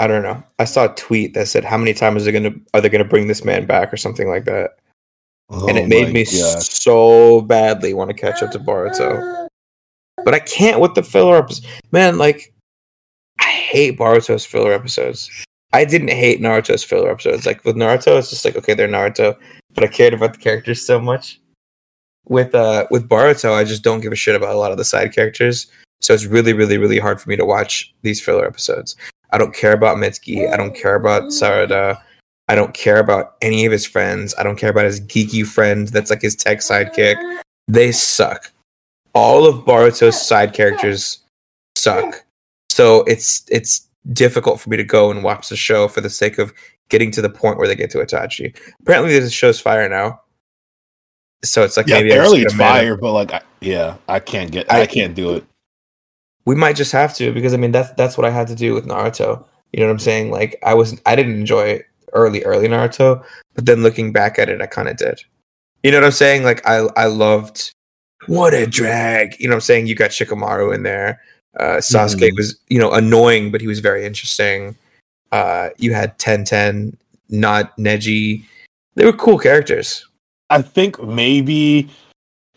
I 0.00 0.06
don't 0.08 0.22
know. 0.22 0.42
I 0.58 0.64
saw 0.64 0.86
a 0.86 0.94
tweet 0.94 1.34
that 1.34 1.48
said, 1.48 1.64
"How 1.64 1.76
many 1.76 1.94
times 1.94 2.22
are 2.22 2.24
they 2.30 2.32
gonna 2.32 2.54
are 2.74 2.80
they 2.80 2.88
gonna 2.88 3.04
bring 3.04 3.28
this 3.28 3.44
man 3.44 3.66
back?" 3.66 3.92
or 3.92 3.96
something 3.96 4.28
like 4.28 4.44
that. 4.46 4.78
and 5.50 5.62
Oh 5.62 5.76
it 5.76 5.88
made 5.88 6.12
me 6.12 6.24
God. 6.24 6.62
so 6.62 7.40
badly 7.42 7.94
want 7.94 8.10
to 8.10 8.14
catch 8.14 8.42
up 8.42 8.50
to 8.52 8.58
Boruto. 8.58 9.48
But 10.24 10.34
I 10.34 10.40
can't 10.40 10.80
with 10.80 10.94
the 10.94 11.02
filler 11.02 11.36
episodes. 11.36 11.66
Man, 11.92 12.18
like 12.18 12.52
I 12.52 12.57
hate 13.68 13.98
Boruto's 13.98 14.46
filler 14.46 14.72
episodes. 14.72 15.30
I 15.72 15.84
didn't 15.84 16.08
hate 16.08 16.40
Naruto's 16.40 16.82
filler 16.82 17.10
episodes. 17.10 17.44
Like 17.44 17.64
with 17.64 17.76
Naruto, 17.76 18.18
it's 18.18 18.30
just 18.30 18.44
like 18.44 18.56
okay, 18.56 18.74
they're 18.74 18.88
Naruto, 18.88 19.36
but 19.74 19.84
I 19.84 19.88
cared 19.88 20.14
about 20.14 20.32
the 20.32 20.40
characters 20.40 20.84
so 20.84 21.00
much. 21.00 21.40
With 22.26 22.54
uh 22.54 22.86
with 22.90 23.08
Boruto, 23.08 23.54
I 23.54 23.64
just 23.64 23.82
don't 23.82 24.00
give 24.00 24.12
a 24.12 24.16
shit 24.16 24.34
about 24.36 24.54
a 24.54 24.58
lot 24.58 24.72
of 24.72 24.78
the 24.78 24.84
side 24.84 25.14
characters. 25.14 25.66
So 26.00 26.14
it's 26.14 26.26
really, 26.26 26.52
really, 26.52 26.78
really 26.78 26.98
hard 26.98 27.20
for 27.20 27.28
me 27.28 27.36
to 27.36 27.44
watch 27.44 27.92
these 28.02 28.20
filler 28.20 28.46
episodes. 28.46 28.96
I 29.30 29.38
don't 29.38 29.54
care 29.54 29.72
about 29.72 29.96
Mitsuki. 29.98 30.50
I 30.50 30.56
don't 30.56 30.74
care 30.74 30.94
about 30.94 31.24
Sarada. 31.24 32.00
I 32.48 32.54
don't 32.54 32.72
care 32.72 32.98
about 32.98 33.34
any 33.42 33.66
of 33.66 33.72
his 33.72 33.84
friends. 33.84 34.34
I 34.38 34.42
don't 34.42 34.56
care 34.56 34.70
about 34.70 34.86
his 34.86 35.00
geeky 35.00 35.44
friend 35.46 35.88
that's 35.88 36.10
like 36.10 36.22
his 36.22 36.36
tech 36.36 36.58
sidekick. 36.58 37.16
They 37.66 37.92
suck. 37.92 38.50
All 39.12 39.46
of 39.46 39.64
Boruto's 39.66 40.20
side 40.20 40.54
characters 40.54 41.18
suck. 41.76 42.24
So 42.78 43.02
it's 43.08 43.44
it's 43.50 43.88
difficult 44.12 44.60
for 44.60 44.70
me 44.70 44.76
to 44.76 44.84
go 44.84 45.10
and 45.10 45.24
watch 45.24 45.48
the 45.48 45.56
show 45.56 45.88
for 45.88 46.00
the 46.00 46.08
sake 46.08 46.38
of 46.38 46.52
getting 46.90 47.10
to 47.10 47.20
the 47.20 47.28
point 47.28 47.58
where 47.58 47.66
they 47.66 47.74
get 47.74 47.90
to 47.90 47.98
Itachi. 47.98 48.56
Apparently, 48.82 49.18
this 49.18 49.32
show's 49.32 49.58
fire 49.58 49.88
now. 49.88 50.20
So 51.42 51.64
it's 51.64 51.76
like 51.76 51.88
Yeah, 51.88 51.96
maybe 51.96 52.12
I 52.12 52.18
barely 52.18 52.38
get 52.38 52.46
it's 52.46 52.54
fire, 52.54 52.96
but 52.96 53.10
like 53.14 53.32
I, 53.32 53.40
yeah, 53.60 53.96
I 54.06 54.20
can't 54.20 54.52
get 54.52 54.72
I, 54.72 54.82
I- 54.82 54.86
can't 54.86 55.16
do 55.16 55.34
it. 55.34 55.44
we 56.44 56.54
might 56.54 56.76
just 56.76 56.92
have 56.92 57.16
to 57.16 57.32
because 57.32 57.52
I 57.52 57.56
mean 57.56 57.72
that's 57.72 57.90
that's 57.94 58.16
what 58.16 58.24
I 58.24 58.30
had 58.30 58.46
to 58.46 58.54
do 58.54 58.74
with 58.74 58.86
Naruto. 58.86 59.44
You 59.72 59.80
know 59.80 59.86
what 59.86 59.92
I'm 59.94 59.98
saying? 59.98 60.30
Like 60.30 60.56
I 60.64 60.74
was 60.74 61.00
I 61.04 61.16
didn't 61.16 61.34
enjoy 61.34 61.82
early 62.12 62.44
early 62.44 62.68
Naruto, 62.68 63.24
but 63.56 63.66
then 63.66 63.82
looking 63.82 64.12
back 64.12 64.38
at 64.38 64.48
it, 64.48 64.62
I 64.62 64.66
kind 64.66 64.88
of 64.88 64.96
did. 64.96 65.20
You 65.82 65.90
know 65.90 65.96
what 65.96 66.04
I'm 66.06 66.12
saying? 66.12 66.44
Like 66.44 66.64
I 66.64 66.86
I 66.96 67.06
loved 67.06 67.72
what 68.28 68.54
a 68.54 68.68
drag. 68.68 69.34
You 69.40 69.48
know 69.48 69.54
what 69.54 69.62
I'm 69.62 69.62
saying? 69.62 69.88
You 69.88 69.96
got 69.96 70.10
Shikamaru 70.12 70.72
in 70.72 70.84
there. 70.84 71.20
Uh, 71.58 71.78
Sasuke 71.78 72.30
Mhm. 72.30 72.36
was 72.36 72.56
you 72.68 72.78
know 72.78 72.92
annoying, 72.92 73.50
but 73.50 73.60
he 73.60 73.66
was 73.66 73.80
very 73.80 74.04
interesting. 74.04 74.76
Uh, 75.32 75.70
you 75.78 75.92
had 75.92 76.18
Ten 76.18 76.44
Ten, 76.44 76.96
not 77.28 77.76
Neji. 77.76 78.44
They 78.94 79.04
were 79.04 79.12
cool 79.12 79.38
characters. 79.38 80.06
I 80.50 80.62
think 80.62 81.02
maybe 81.02 81.88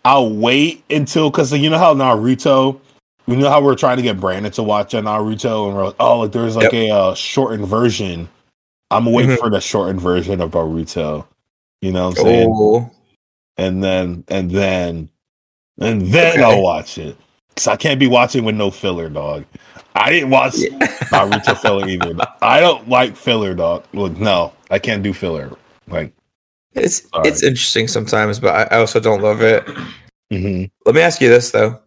I'll 0.06 0.32
wait 0.34 0.84
until 0.90 1.30
because 1.30 1.52
you 1.52 1.70
know 1.70 1.78
how 1.78 1.94
Naruto, 1.94 2.80
we 3.28 3.36
know 3.36 3.50
how 3.50 3.62
we're 3.62 3.76
trying 3.76 3.98
to 3.98 4.04
get 4.04 4.20
Brandon 4.20 4.52
to 4.54 4.64
watch 4.64 4.94
a 4.94 4.98
Naruto, 5.02 5.68
and 5.68 5.76
we're 5.76 5.86
like, 5.88 5.96
oh, 6.00 6.20
like 6.20 6.32
there's 6.32 6.56
like 6.56 6.74
a 6.74 6.90
uh, 6.90 7.14
shortened 7.16 7.68
version. 7.68 8.30
I'm 8.92 9.06
gonna 9.06 9.16
wait 9.16 9.30
Mhm. 9.30 9.38
for 9.40 9.50
the 9.50 9.62
shortened 9.62 10.02
version 10.02 10.42
of 10.42 10.52
Naruto. 10.52 11.26
You 11.82 11.92
know 11.92 12.10
what 12.10 12.20
I'm 12.20 12.24
saying? 12.26 12.50
Oh, 12.54 12.90
And 13.58 13.84
then 13.84 14.24
and 14.28 14.52
then 14.52 15.10
and 15.80 16.02
then 16.14 16.34
Okay. 16.34 16.44
I'll 16.44 16.62
watch 16.62 16.98
it 16.98 17.18
because 17.56 17.68
I 17.68 17.76
can't 17.76 18.00
be 18.00 18.08
watching 18.08 18.44
with 18.44 18.56
no 18.56 18.72
filler, 18.72 19.10
dog. 19.10 19.46
I 19.96 20.10
didn't 20.10 20.30
watch 20.30 20.54
yeah. 20.58 20.70
Naruto 21.12 21.58
filler 21.58 21.88
either. 21.88 22.16
I 22.42 22.60
don't 22.60 22.88
like 22.88 23.16
filler, 23.16 23.54
dog. 23.54 23.86
Look, 23.94 24.18
no, 24.18 24.54
I 24.70 24.80
can't 24.80 25.04
do 25.04 25.14
filler. 25.14 25.52
Like, 25.88 26.14
it's 26.74 27.08
Sorry. 27.10 27.28
it's 27.28 27.44
interesting 27.44 27.88
sometimes, 27.88 28.40
but 28.40 28.72
I, 28.72 28.78
also 28.80 29.00
don't 29.02 29.22
love 29.22 29.42
it. 29.42 29.66
mhm. 30.32 30.72
Let 30.86 30.96
me 30.96 31.02
ask 31.02 31.20
you 31.22 31.28
this 31.30 31.52
though: 31.52 31.78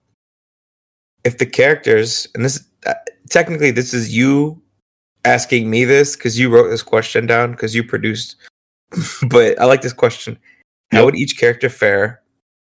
If 1.25 1.39
the 1.39 1.47
characters, 1.47 2.29
and 2.35 2.45
this 2.45 2.63
uh, 2.87 2.93
technically 3.31 3.71
this 3.71 3.95
is 3.95 4.15
you 4.15 4.61
asking 5.25 5.71
me 5.71 5.87
this 5.87 6.15
because 6.17 6.39
you 6.39 6.51
wrote 6.51 6.69
this 6.69 6.83
question 6.83 7.25
down 7.27 7.53
because 7.53 7.75
you 7.75 7.83
produced, 7.83 8.37
but 9.31 9.59
I 9.59 9.65
like 9.65 9.81
this 9.81 9.95
question: 9.95 10.39
How 10.93 10.99
Yep. 10.99 11.05
would 11.07 11.17
each 11.17 11.39
character 11.39 11.71
fare 11.71 12.21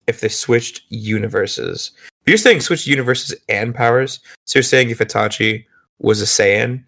if 0.07 0.21
they 0.21 0.29
switched 0.29 0.81
universes? 0.89 1.91
You're 2.29 2.37
saying 2.37 2.61
switch 2.61 2.85
universes 2.87 3.35
and 3.49 3.73
powers. 3.73 4.19
So 4.45 4.59
you're 4.59 4.63
saying 4.63 4.89
if 4.91 4.99
Itachi 4.99 5.65
was 5.99 6.21
a 6.21 6.25
Saiyan 6.25 6.83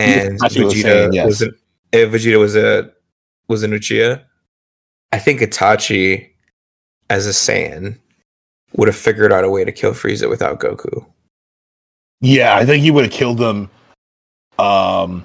and 0.00 0.38
Vegeta 0.40 0.64
was 0.64 0.74
a 0.74 0.82
Saiyan, 0.84 1.14
yes. 1.14 1.26
was 1.26 1.42
an, 1.42 1.54
if 1.92 2.10
Vegeta 2.10 2.38
was 2.38 2.56
a 2.56 2.90
was 3.48 3.62
an 3.62 3.72
Uchiha, 3.72 4.22
I 5.12 5.18
think 5.18 5.40
Itachi 5.40 6.30
as 7.10 7.26
a 7.26 7.30
Saiyan 7.30 7.98
would 8.76 8.88
have 8.88 8.96
figured 8.96 9.32
out 9.32 9.44
a 9.44 9.50
way 9.50 9.64
to 9.64 9.72
kill 9.72 9.92
Frieza 9.92 10.28
without 10.28 10.60
Goku. 10.60 11.04
yeah, 12.20 12.56
I 12.56 12.64
think 12.64 12.82
he 12.82 12.90
would 12.90 13.04
have 13.04 13.12
killed 13.12 13.40
him. 13.40 13.70
Um, 14.58 15.24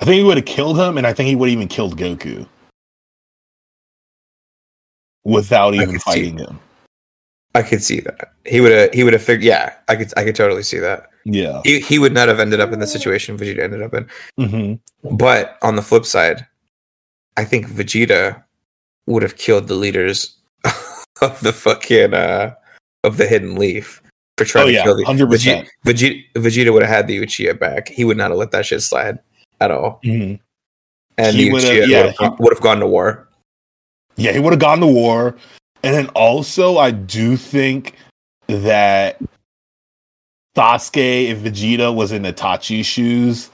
I 0.00 0.04
think 0.04 0.16
he 0.16 0.24
would 0.24 0.36
have 0.36 0.46
killed 0.46 0.78
him, 0.78 0.98
and 0.98 1.06
I 1.06 1.12
think 1.12 1.28
he 1.28 1.36
would 1.36 1.48
have 1.48 1.56
even 1.56 1.68
killed 1.68 1.96
Goku 1.98 2.46
without 5.24 5.74
even 5.74 5.92
could 5.92 6.00
see- 6.00 6.10
fighting 6.10 6.38
him. 6.38 6.58
I 7.54 7.62
could 7.62 7.82
see 7.82 8.00
that. 8.00 8.32
He 8.46 8.60
would 8.60 8.72
have 8.72 8.92
he 8.92 9.02
would 9.04 9.12
have 9.12 9.22
figured 9.22 9.44
yeah, 9.44 9.74
I 9.88 9.96
could 9.96 10.12
I 10.16 10.24
could 10.24 10.36
totally 10.36 10.62
see 10.62 10.78
that. 10.78 11.08
Yeah. 11.24 11.60
He 11.64 11.80
he 11.80 11.98
would 11.98 12.12
not 12.14 12.28
have 12.28 12.40
ended 12.40 12.60
up 12.60 12.72
in 12.72 12.78
the 12.80 12.86
situation 12.86 13.36
Vegeta 13.36 13.60
ended 13.62 13.82
up 13.82 13.94
in. 13.94 14.08
hmm 14.38 14.74
But 15.16 15.58
on 15.62 15.76
the 15.76 15.82
flip 15.82 16.04
side, 16.06 16.46
I 17.36 17.44
think 17.44 17.66
Vegeta 17.66 18.42
would 19.06 19.22
have 19.22 19.36
killed 19.36 19.66
the 19.68 19.74
leaders 19.74 20.36
of 21.22 21.40
the 21.40 21.52
fucking 21.52 22.14
uh 22.14 22.54
of 23.04 23.16
the 23.16 23.26
hidden 23.26 23.56
leaf 23.56 24.00
for 24.38 24.44
trying 24.44 24.64
Oh, 24.64 24.66
to 24.68 24.72
yeah, 24.72 24.82
kill 24.84 24.96
the 24.96 25.04
100%. 25.04 25.28
Vegeta, 25.28 25.68
Vegeta 25.84 26.32
Vegeta 26.34 26.72
would 26.72 26.82
have 26.82 26.90
had 26.94 27.06
the 27.08 27.18
Uchiha 27.20 27.58
back. 27.58 27.88
He 27.88 28.04
would 28.04 28.16
not 28.16 28.30
have 28.30 28.38
let 28.38 28.52
that 28.52 28.64
shit 28.66 28.82
slide 28.82 29.18
at 29.60 29.70
all. 29.70 30.00
hmm 30.04 30.34
And 31.18 31.36
He 31.36 31.48
the 31.50 31.56
Uchiha 31.56 31.88
yeah, 31.88 32.04
would, 32.06 32.14
have, 32.20 32.38
would 32.40 32.52
have 32.54 32.62
gone 32.62 32.78
to 32.80 32.86
war. 32.86 33.28
Yeah, 34.16 34.32
he 34.32 34.38
would 34.38 34.52
have 34.52 34.60
gone 34.60 34.80
to 34.80 34.86
war. 34.86 35.36
And 35.82 35.94
then 35.94 36.08
also, 36.08 36.78
I 36.78 36.90
do 36.90 37.36
think 37.36 37.94
that 38.48 39.18
Sasuke, 40.56 41.28
if 41.28 41.38
Vegeta 41.38 41.94
was 41.94 42.12
in 42.12 42.22
Itachi's 42.24 42.86
shoes, 42.86 43.50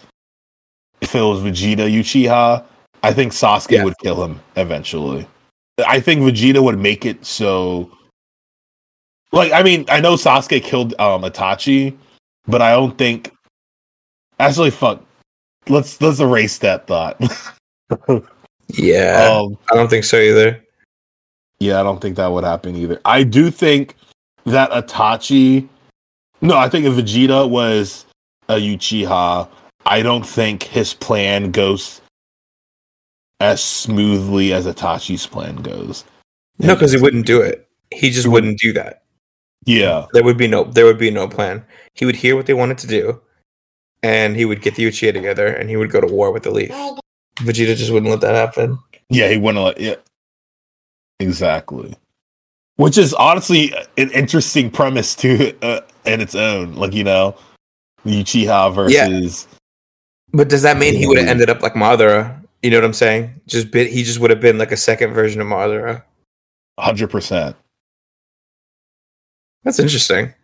if 1.01 1.15
it 1.15 1.21
was 1.21 1.41
Vegeta 1.41 1.89
Uchiha, 1.91 2.65
I 3.03 3.13
think 3.13 3.33
Sasuke 3.33 3.71
Yeah. 3.73 3.85
would 3.85 3.97
kill 3.99 4.25
him 4.25 4.41
eventually. 4.57 5.27
I 5.87 6.01
think 6.01 6.23
Vegeta 6.23 6.63
would 6.63 6.79
make 6.79 7.05
it 7.05 7.25
so. 7.25 7.91
Like, 9.33 9.53
I 9.53 9.63
mean, 9.63 9.85
I 9.89 10.01
know 10.01 10.15
Sasuke 10.15 10.63
killed 10.63 10.99
um, 10.99 11.23
Itachi, 11.23 11.97
but 12.47 12.63
I 12.63 12.73
don't 12.73 12.97
think. 12.97 13.33
Actually, 14.41 14.71
fuck. 14.71 15.03
Let's 15.69 16.01
let's 16.01 16.21
erase 16.21 16.59
that 16.59 16.87
thought. 16.87 17.21
Yeah. 18.69 19.31
um, 19.33 19.57
I 19.71 19.77
don't 19.77 19.89
think 19.89 20.03
so 20.05 20.19
either. 20.19 20.61
Yeah, 21.59 21.81
I 21.81 21.83
don't 21.83 22.01
think 22.01 22.17
that 22.17 22.31
would 22.33 22.45
happen 22.45 22.77
either. 22.77 23.01
I 23.05 23.23
do 23.23 23.51
think 23.51 23.97
that 24.45 24.71
Itachi. 24.71 25.69
No, 26.43 26.57
I 26.57 26.69
think 26.69 26.85
if 26.85 26.93
Vegeta 26.95 27.49
was 27.49 28.05
a 28.49 28.55
Uchiha, 28.57 29.49
I 29.87 30.03
don't 30.03 30.27
think 30.27 30.63
his 30.65 30.93
plan 30.95 31.51
goes 31.51 32.01
as 33.41 33.63
smoothly 33.63 34.53
as 34.53 34.67
Itachi's 34.67 35.27
plan 35.27 35.57
goes. 35.57 36.05
No, 36.59 36.75
because 36.75 36.93
he 36.93 37.01
wouldn't 37.01 37.27
do 37.27 37.41
it. 37.41 37.69
He 37.91 38.11
just 38.11 38.27
wouldn't 38.29 38.59
do 38.59 38.73
that. 38.75 39.03
Yeah, 39.65 40.07
There 40.13 40.23
would 40.23 40.37
be 40.37 40.47
no 40.47 40.63
there 40.65 40.85
would 40.85 40.99
be 40.99 41.11
no 41.11 41.27
plan. 41.27 41.65
He 41.95 42.05
would 42.05 42.15
hear 42.15 42.37
what 42.37 42.47
they 42.47 42.55
wanted 42.55 42.79
to 42.79 42.87
do, 42.87 43.21
and 44.03 44.37
he 44.37 44.45
would 44.45 44.63
get 44.63 44.77
the 44.77 44.85
Uchiha 44.85 45.13
together, 45.13 45.47
and 45.49 45.69
he 45.69 45.77
would 45.77 45.91
go 45.91 46.01
to 46.01 46.07
war 46.07 46.31
with 46.31 46.45
the 46.45 46.53
Leaf. 46.53 46.71
Vegeta 47.41 47.75
just 47.77 47.91
wouldn't 47.91 48.11
let 48.11 48.21
that 48.21 48.35
happen. 48.37 48.79
yeah, 49.11 49.29
he 49.29 49.37
wouldn't 49.39 49.65
let. 49.65 49.81
Yeah, 49.81 49.97
exactly. 51.21 51.95
Which 52.77 52.99
is 52.99 53.15
honestly 53.15 53.73
an 53.97 54.11
interesting 54.11 54.71
premise 54.71 55.15
to 55.17 55.57
uh, 55.63 55.81
in 56.05 56.21
its 56.21 56.35
own. 56.35 56.75
Like 56.75 56.93
you 56.93 57.05
know, 57.05 57.37
Uchiha 58.05 58.75
versus. 58.75 59.49
But 60.33 60.49
does 60.49 60.63
that 60.63 60.77
mean 60.77 60.95
he 60.95 61.07
would 61.07 61.19
have 61.19 61.29
ended 61.29 61.49
up 61.49 61.63
like 61.63 61.75
Madara? 61.75 62.43
You 62.63 62.71
know 62.71 62.79
what 62.79 62.85
I'm 62.85 62.93
saying? 62.93 63.41
Just 63.47 63.71
bit, 63.71 63.91
he 63.91 64.03
just 64.03 64.19
would 64.19 64.31
have 64.31 64.41
been 64.41 64.59
like 64.59 64.73
a 64.73 64.77
second 64.77 65.13
version 65.15 65.41
of 65.41 65.47
Madara. 65.47 66.03
Hundred 66.79 67.09
percent. 67.11 67.57
That's 69.65 69.79
interesting. 69.79 70.35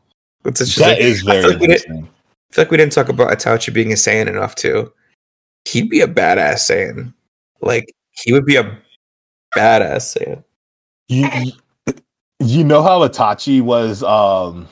That's 0.43 0.61
it's 0.61 0.75
just 0.75 0.79
That 0.81 0.99
like- 0.99 1.01
I 1.01 1.41
very 1.41 1.43
like 1.53 1.61
we 1.61 1.67
didn't- 1.67 1.71
interesting. 1.71 2.09
I 2.09 2.55
feel 2.55 2.65
like 2.65 2.71
we 2.71 2.77
didn't 2.77 2.93
talk 2.93 3.09
about 3.09 3.31
Itachi 3.31 3.73
being 3.73 3.93
a 3.93 3.95
Saiyan 3.97 4.29
enough 4.29 4.55
too. 4.55 4.93
He'd 5.67 5.89
be 5.89 6.01
a 6.01 6.07
badass 6.09 6.61
Saiyan. 6.71 7.13
Like 7.61 7.93
he 8.13 8.33
would 8.33 8.45
be 8.47 8.57
a 8.57 8.65
badass 9.57 10.17
Saiyan. 10.17 10.45
You, 11.09 11.29
you, 11.43 11.53
you 12.41 12.65
know 12.65 12.83
how 12.83 13.07
Itachi 13.07 13.61
was 13.61 14.03
um 14.03 14.69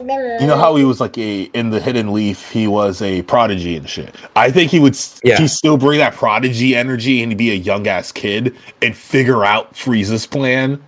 you 0.00 0.46
know 0.46 0.56
how 0.56 0.76
he 0.76 0.84
was 0.84 1.00
like 1.00 1.18
a 1.18 1.42
in 1.54 1.70
the 1.70 1.80
hidden 1.80 2.12
leaf 2.12 2.50
he 2.50 2.68
was 2.68 3.02
a 3.02 3.22
prodigy 3.22 3.76
and 3.76 3.88
shit. 3.88 4.14
I 4.36 4.50
think 4.50 4.70
he 4.70 4.78
would 4.78 4.96
Yeah. 5.24 5.38
he 5.38 5.48
still 5.48 5.76
bring 5.76 5.98
that 5.98 6.14
prodigy 6.14 6.76
energy 6.76 7.20
and 7.22 7.36
be 7.36 7.50
a 7.50 7.54
young 7.54 7.86
ass 7.88 8.12
kid 8.12 8.54
and 8.80 8.96
figure 8.96 9.44
out 9.44 9.74
frieza's 9.74 10.26
plan. 10.26 10.82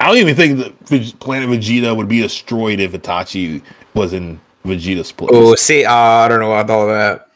I 0.00 0.08
don't 0.08 0.16
even 0.16 0.34
think 0.34 0.86
the 0.86 1.12
planet 1.20 1.48
vegeta 1.48 1.94
would 1.94 2.08
be 2.08 2.20
destroyed 2.22 2.80
if 2.80 2.92
itachi 2.92 3.62
was 3.94 4.12
in 4.14 4.40
vegeta's 4.64 5.12
place. 5.12 5.30
Oh, 5.32 5.54
see, 5.54 5.84
uh, 5.84 5.92
I 5.92 6.28
don't 6.28 6.40
know 6.40 6.52
about 6.52 6.70
all 6.70 6.86
that. 6.86 7.28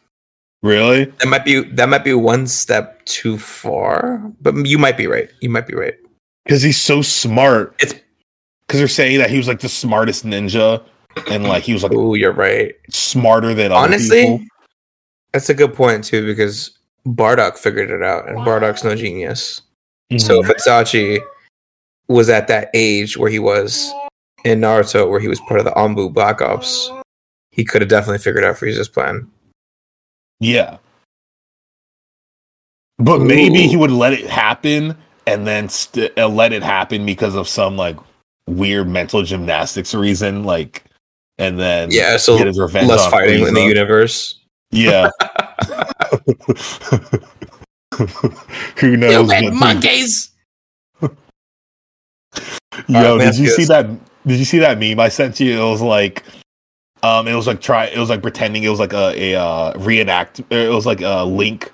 Really 0.63 1.05
That 1.05 1.29
might 1.29 1.45
be 1.45 1.63
that 1.63 1.89
might 1.89 2.05
be 2.05 2.15
one 2.15 2.47
step 2.47 3.05
too 3.05 3.39
far, 3.39 4.19
but 4.41 4.55
you 4.67 4.79
might 4.79 4.97
be 4.97 5.07
right. 5.07 5.31
You 5.41 5.51
might 5.51 5.67
be 5.67 5.75
right. 5.75 5.95
because 6.45 6.63
he's 6.63 6.81
so 6.81 7.03
smart 7.03 7.75
It's- 7.81 8.01
because 8.67 8.81
they're 8.81 8.89
saying 8.89 9.19
that 9.19 9.31
he 9.31 9.39
was 9.39 9.49
like 9.49 9.61
the 9.61 9.69
smartest 9.69 10.27
ninja 10.27 10.85
and 11.31 11.45
like 11.45 11.63
he 11.63 11.73
was 11.73 11.83
like 11.83 11.93
Oh, 11.95 12.15
you're 12.15 12.33
right. 12.33 12.75
smarter 12.91 13.55
than 13.55 13.73
Honestly, 13.73 14.47
that's 15.33 15.49
a 15.49 15.55
good 15.55 15.73
point 15.75 16.05
too 16.05 16.27
because 16.27 16.71
Bardock 17.07 17.57
figured 17.57 17.91
it 17.91 18.03
out, 18.03 18.29
and 18.29 18.39
Bardock's 18.39 18.85
no 18.85 18.95
genius. 18.95 19.63
So 20.19 20.43
Mhm. 20.43 20.51
if 20.51 20.57
Itachi 20.59 21.21
was 22.09 22.29
at 22.29 22.49
that 22.49 22.69
age 22.75 23.17
where 23.17 23.31
he 23.31 23.39
was 23.39 23.91
in 24.45 24.61
Naruto, 24.61 25.09
where 25.09 25.21
he 25.21 25.29
was 25.29 25.41
part 25.41 25.61
of 25.61 25.65
the 25.65 25.73
Anbu 25.73 26.13
Black 26.13 26.43
Ops, 26.43 26.91
he 27.51 27.65
could 27.65 27.81
have 27.83 27.89
definitely 27.89 28.19
figured 28.19 28.45
out 28.45 28.57
Frieza's 28.57 28.89
plan. 28.89 29.27
Yeah. 30.41 30.79
But 32.99 33.21
maybe 33.21 33.67
he 33.69 33.77
would 33.77 33.91
let 33.93 34.13
it 34.13 34.27
happen 34.29 34.97
and 35.27 35.47
then 35.47 35.69
st- 35.69 36.17
uh, 36.19 36.29
let 36.29 36.53
it 36.53 36.63
happen 36.63 37.07
because 37.07 37.35
of 37.35 37.47
some 37.47 37.77
like 37.77 37.97
weird 38.47 38.89
mental 38.89 39.23
gymnastics 39.23 39.95
reason, 39.95 40.45
like, 40.45 40.85
and 41.39 41.59
then 41.59 41.91
Yeah, 41.93 42.17
so 42.17 42.37
get 42.39 42.47
his 42.49 42.59
revenge 42.59 42.89
less 42.89 43.09
fighting 43.11 43.47
in 43.47 43.55
the 43.55 43.63
universe. 43.65 44.41
Yeah. 44.71 45.11
Who 48.79 48.97
knows? 48.97 49.29
the- 49.29 49.51
monkeys! 49.53 50.31
Yo, 52.87 53.19
did 53.19 53.37
you 53.37 53.49
see 53.49 53.65
that? 53.65 53.87
Did 54.27 54.39
you 54.39 54.45
see 54.45 54.59
that 54.59 54.79
meme 54.79 55.01
I 55.01 55.09
sent 55.09 55.41
you? 55.41 55.61
It 55.61 55.71
was 55.71 55.83
like, 55.83 56.23
um, 57.03 57.29
it 57.29 57.35
was 57.35 57.47
like 57.47 57.61
try. 57.61 57.87
It 57.87 57.99
was 57.99 58.11
like 58.11 58.23
pretending 58.23 58.63
it 58.63 58.69
was 58.69 58.81
like 58.81 58.93
a 58.93 59.35
a 59.35 59.41
uh, 59.41 59.73
reenact. 59.79 60.41
It 60.51 60.71
was 60.71 60.87
like 60.87 61.01
a 61.01 61.25
link 61.25 61.71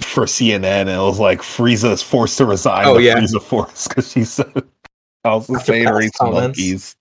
for 0.00 0.24
CNN, 0.24 0.62
and 0.62 0.90
it 0.90 0.98
was 0.98 1.18
like 1.18 1.40
Frieza 1.40 1.90
is 1.92 2.02
forced 2.02 2.38
to 2.38 2.46
resign. 2.46 2.86
Oh, 2.86 2.98
yeah. 2.98 3.16
Frieza 3.16 3.42
force 3.42 3.88
because 3.88 4.10
she 4.12 4.24
said 4.24 4.52
I 5.24 5.34
was 5.34 5.50
After 5.50 5.72
saying 5.72 5.88
race 5.88 6.12
monkeys. 6.20 6.96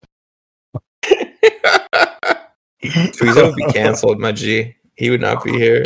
Frieza 2.84 3.46
would 3.46 3.56
be 3.56 3.66
canceled, 3.74 4.20
my 4.20 4.32
G. 4.32 4.76
He 4.96 5.10
would 5.10 5.22
not 5.22 5.44
be 5.44 5.52
here. 5.54 5.86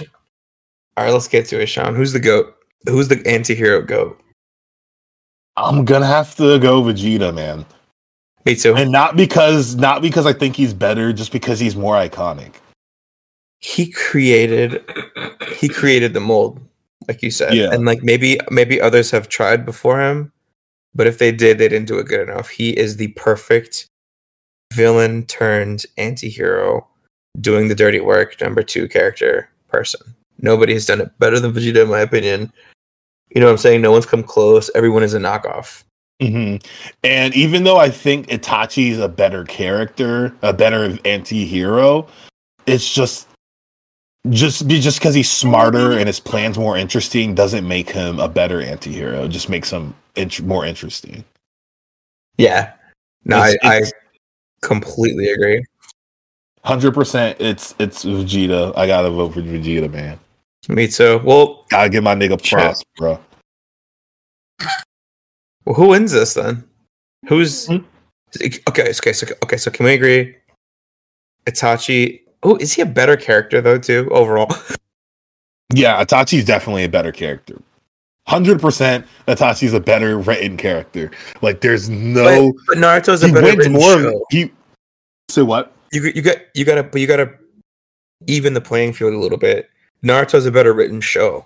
All 0.97 1.05
right, 1.05 1.13
let's 1.13 1.27
get 1.27 1.45
to 1.47 1.61
it, 1.61 1.67
Sean. 1.67 1.95
Who's 1.95 2.13
the 2.13 2.19
goat? 2.19 2.55
Who's 2.87 3.07
the 3.07 3.21
anti-hero 3.27 3.81
goat? 3.81 4.19
I'm 5.55 5.85
gonna 5.85 6.07
have 6.07 6.35
to 6.35 6.59
go 6.59 6.81
Vegeta, 6.81 7.33
man, 7.33 7.65
Me 8.45 8.55
too. 8.55 8.75
and 8.75 8.91
not 8.91 9.15
because 9.15 9.75
not 9.75 10.01
because 10.01 10.25
I 10.25 10.33
think 10.33 10.55
he's 10.55 10.73
better, 10.73 11.13
just 11.13 11.31
because 11.31 11.59
he's 11.59 11.75
more 11.75 11.95
iconic. 11.95 12.53
he 13.59 13.89
created 13.89 14.83
he 15.57 15.69
created 15.69 16.13
the 16.13 16.19
mold 16.19 16.59
like 17.07 17.21
you 17.21 17.31
said. 17.31 17.53
Yeah. 17.53 17.71
and 17.71 17.85
like 17.85 18.03
maybe 18.03 18.37
maybe 18.51 18.79
others 18.81 19.11
have 19.11 19.29
tried 19.29 19.65
before 19.65 19.99
him 20.01 20.31
but 20.95 21.07
if 21.07 21.17
they 21.17 21.31
did 21.31 21.57
they 21.57 21.67
didn't 21.69 21.87
do 21.87 21.99
it 21.99 22.07
good 22.07 22.27
enough. 22.27 22.49
He 22.49 22.71
is 22.77 22.97
the 22.97 23.07
perfect 23.09 23.87
villain 24.73 25.25
turned 25.27 25.85
anti-hero 25.97 26.85
doing 27.39 27.67
the 27.67 27.75
dirty 27.75 27.99
work 27.99 28.39
number 28.41 28.63
two 28.63 28.87
character 28.87 29.49
person. 29.69 30.01
Nobody 30.39 30.73
has 30.73 30.85
done 30.85 31.01
it 31.01 31.17
better 31.19 31.39
than 31.39 31.53
vegeta 31.53 31.83
in 31.83 31.89
my 31.89 32.01
opinion. 32.01 32.51
You 33.33 33.39
know 33.41 33.47
what 33.47 33.53
i'm 33.53 33.57
saying? 33.57 33.81
No 33.81 33.91
one's 33.91 34.05
come 34.05 34.23
close. 34.23 34.69
Everyone 34.75 35.03
is 35.03 35.13
a 35.13 35.19
knockoff 35.19 35.83
hmm 36.21 36.55
And 37.03 37.35
even 37.35 37.63
though 37.63 37.77
I 37.77 37.89
think 37.89 38.27
Itachi's 38.27 38.99
a 38.99 39.07
better 39.09 39.43
character, 39.45 40.33
a 40.41 40.53
better 40.53 40.97
anti-hero, 41.05 42.07
it's 42.65 42.91
just 42.93 43.27
just 44.29 44.67
be 44.67 44.79
just 44.79 44.99
because 44.99 45.13
he's 45.15 45.29
smarter 45.29 45.91
and 45.91 46.07
his 46.07 46.19
plan's 46.19 46.57
more 46.57 46.77
interesting 46.77 47.35
doesn't 47.35 47.67
make 47.67 47.89
him 47.89 48.19
a 48.19 48.27
better 48.29 48.61
anti-hero. 48.61 49.25
It 49.25 49.29
just 49.29 49.49
makes 49.49 49.69
him 49.69 49.93
int- 50.15 50.41
more 50.41 50.65
interesting. 50.65 51.25
yeah 52.37 52.73
no 53.25 53.37
It's- 53.43 53.57
I, 53.63 53.77
I 53.77 53.81
completely 54.61 55.29
agree 55.29 55.63
Hundred 56.65 56.93
percent, 56.93 57.35
it's 57.41 57.75
it's 57.79 58.05
Vegeta. 58.05 58.71
I 58.77 58.87
gotta 58.87 59.09
vote 59.09 59.33
for 59.33 59.41
Vegeta, 59.41 59.91
man. 59.91 60.17
me 60.69 60.87
too 60.87 61.19
well 61.25 61.65
Gotta 61.69 61.89
give 61.89 62.03
my 62.05 62.15
nigga 62.15 62.41
props, 62.49 62.81
bro. 62.95 63.19
Well, 65.65 65.75
who 65.75 65.89
wins 65.89 66.11
this 66.11 66.33
then? 66.33 66.63
Who's 67.27 67.67
Hmm? 67.67 67.77
okay? 68.67 68.89
Okay, 68.89 69.13
so 69.13 69.27
okay, 69.43 69.57
so 69.57 69.71
can 69.71 69.85
we 69.85 69.93
agree? 69.93 70.35
Itachi. 71.45 72.21
Oh, 72.43 72.55
is 72.57 72.73
he 72.73 72.81
a 72.81 72.85
better 72.85 73.15
character 73.15 73.61
though? 73.61 73.77
Too 73.79 74.09
overall. 74.11 74.53
Yeah, 75.75 76.03
Itachi 76.03 76.37
is 76.37 76.45
definitely 76.45 76.83
a 76.83 76.89
better 76.89 77.11
character. 77.11 77.59
Hundred 78.27 78.61
percent, 78.61 79.07
Itachi's 79.27 79.73
a 79.73 79.79
better 79.79 80.19
written 80.19 80.55
character. 80.55 81.09
Like, 81.41 81.61
there's 81.61 81.89
no. 81.89 82.51
but, 82.51 82.61
but 82.67 82.77
Naruto's 82.77 83.23
a 83.23 83.29
better 83.29 83.41
wins 83.41 83.57
written 83.57 83.73
more. 83.73 83.97
show. 83.99 84.25
He 84.29 84.51
say 85.31 85.41
what? 85.41 85.73
You 85.91 86.03
you 86.13 86.21
got 86.21 86.37
you 86.53 86.63
got 86.63 86.75
to 86.75 86.83
but 86.83 87.01
you 87.01 87.07
got 87.07 87.15
to 87.17 87.31
even 88.27 88.53
the 88.53 88.61
playing 88.61 88.93
field 88.93 89.13
a 89.13 89.17
little 89.17 89.39
bit. 89.39 89.67
Naruto's 90.03 90.45
a 90.45 90.51
better 90.51 90.73
written 90.73 91.01
show, 91.01 91.43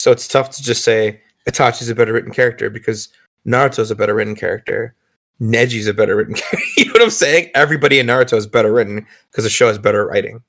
so 0.00 0.10
it's 0.10 0.26
tough 0.26 0.50
to 0.50 0.62
just 0.62 0.82
say 0.82 1.20
Itachi's 1.48 1.88
a 1.88 1.94
better 1.94 2.12
written 2.12 2.32
character 2.32 2.70
because 2.70 3.10
Naruto's 3.46 3.90
a 3.90 3.96
better 3.96 4.14
written 4.14 4.34
character. 4.34 4.94
Neji's 5.40 5.86
a 5.86 5.94
better 5.94 6.16
written 6.16 6.34
character. 6.34 6.58
you 6.76 6.86
know 6.86 6.92
what 6.92 7.02
I'm 7.02 7.10
saying? 7.10 7.50
Everybody 7.54 7.98
in 7.98 8.06
Naruto 8.06 8.36
is 8.36 8.46
better 8.46 8.72
written 8.72 9.06
because 9.30 9.44
the 9.44 9.50
show 9.50 9.68
has 9.68 9.78
better 9.78 10.06
writing. 10.06 10.42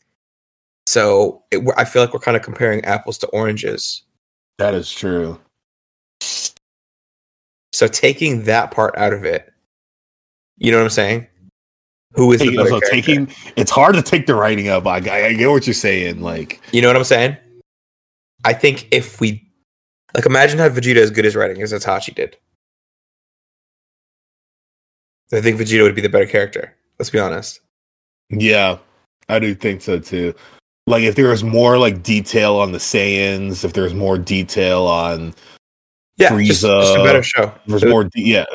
So 0.85 1.43
it, 1.51 1.61
I 1.77 1.85
feel 1.85 2.01
like 2.01 2.13
we're 2.13 2.19
kind 2.19 2.35
of 2.35 2.43
comparing 2.43 2.83
apples 2.85 3.17
to 3.19 3.27
oranges. 3.27 4.01
That 4.57 4.73
is 4.73 4.91
true. 4.91 5.39
So 7.71 7.87
taking 7.87 8.43
that 8.43 8.71
part 8.71 8.97
out 8.97 9.13
of 9.13 9.23
it, 9.23 9.53
you 10.57 10.71
know 10.71 10.77
what 10.77 10.85
I'm 10.85 10.89
saying? 10.89 11.27
Who 12.13 12.31
is 12.31 12.41
the 12.41 12.55
better 12.55 12.69
so 12.69 12.79
taking 12.89 13.31
it's 13.55 13.69
hard 13.69 13.93
to 13.95 14.01
take 14.01 14.25
the 14.25 14.33
writing 14.33 14.67
up. 14.67 14.87
I, 14.87 14.97
I, 14.97 15.25
I 15.27 15.33
get 15.33 15.49
what 15.49 15.67
you're 15.67 15.75
saying. 15.75 16.21
Like, 16.21 16.59
You 16.71 16.81
know 16.81 16.87
what 16.87 16.97
I'm 16.97 17.03
saying? 17.03 17.37
I 18.43 18.53
think 18.53 18.87
if 18.91 19.21
we 19.21 19.47
like 20.15 20.25
imagine 20.25 20.57
how 20.57 20.69
Vegeta 20.69 20.97
as 20.97 21.11
good 21.11 21.25
as 21.25 21.35
writing 21.35 21.61
as 21.61 21.71
Itachi 21.71 22.15
did. 22.15 22.35
I 25.31 25.41
think 25.41 25.59
Vegeta 25.59 25.83
would 25.83 25.95
be 25.95 26.01
the 26.01 26.09
better 26.09 26.25
character. 26.25 26.75
Let's 26.97 27.09
be 27.09 27.19
honest. 27.19 27.59
yeah, 28.29 28.77
I 29.29 29.39
do 29.39 29.53
think 29.55 29.81
so 29.81 29.99
too. 29.99 30.33
Like, 30.87 31.03
if 31.03 31.15
there 31.15 31.29
was 31.29 31.43
more 31.43 31.77
like 31.77 32.01
detail 32.03 32.55
on 32.55 32.71
the 32.71 32.79
Saiyans, 32.79 33.63
if 33.63 33.73
there's 33.73 33.93
more 33.93 34.17
detail 34.17 34.83
on 34.87 35.33
Yeah, 36.17 36.29
just, 36.39 36.61
just 36.61 36.63
a 36.63 36.67
Frieza. 36.67 37.03
better 37.05 37.23
show. 37.23 37.53
There's 37.67 37.85
more, 37.85 38.05
de- 38.05 38.21
yeah, 38.21 38.45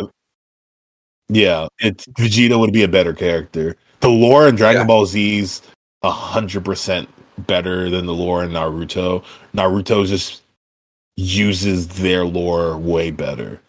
yeah. 1.29 1.69
It's 1.79 2.07
Vegeta 2.07 2.59
would 2.59 2.73
be 2.73 2.83
a 2.83 2.89
better 2.89 3.13
character. 3.13 3.77
The 4.01 4.09
lore 4.09 4.49
in 4.49 4.57
Dragon 4.57 4.83
Yeah. 4.83 4.87
Ball 4.87 5.07
Z's 5.07 5.63
a 6.03 6.11
hundred 6.11 6.65
percent 6.65 7.09
better 7.47 7.89
than 7.89 8.07
the 8.07 8.13
lore 8.15 8.45
in 8.45 8.51
Naruto. 8.51 9.25
Naruto 9.55 10.07
just 10.07 10.43
uses 11.17 11.87
their 11.89 12.25
lore 12.25 12.77
way 12.77 13.11
better. 13.11 13.61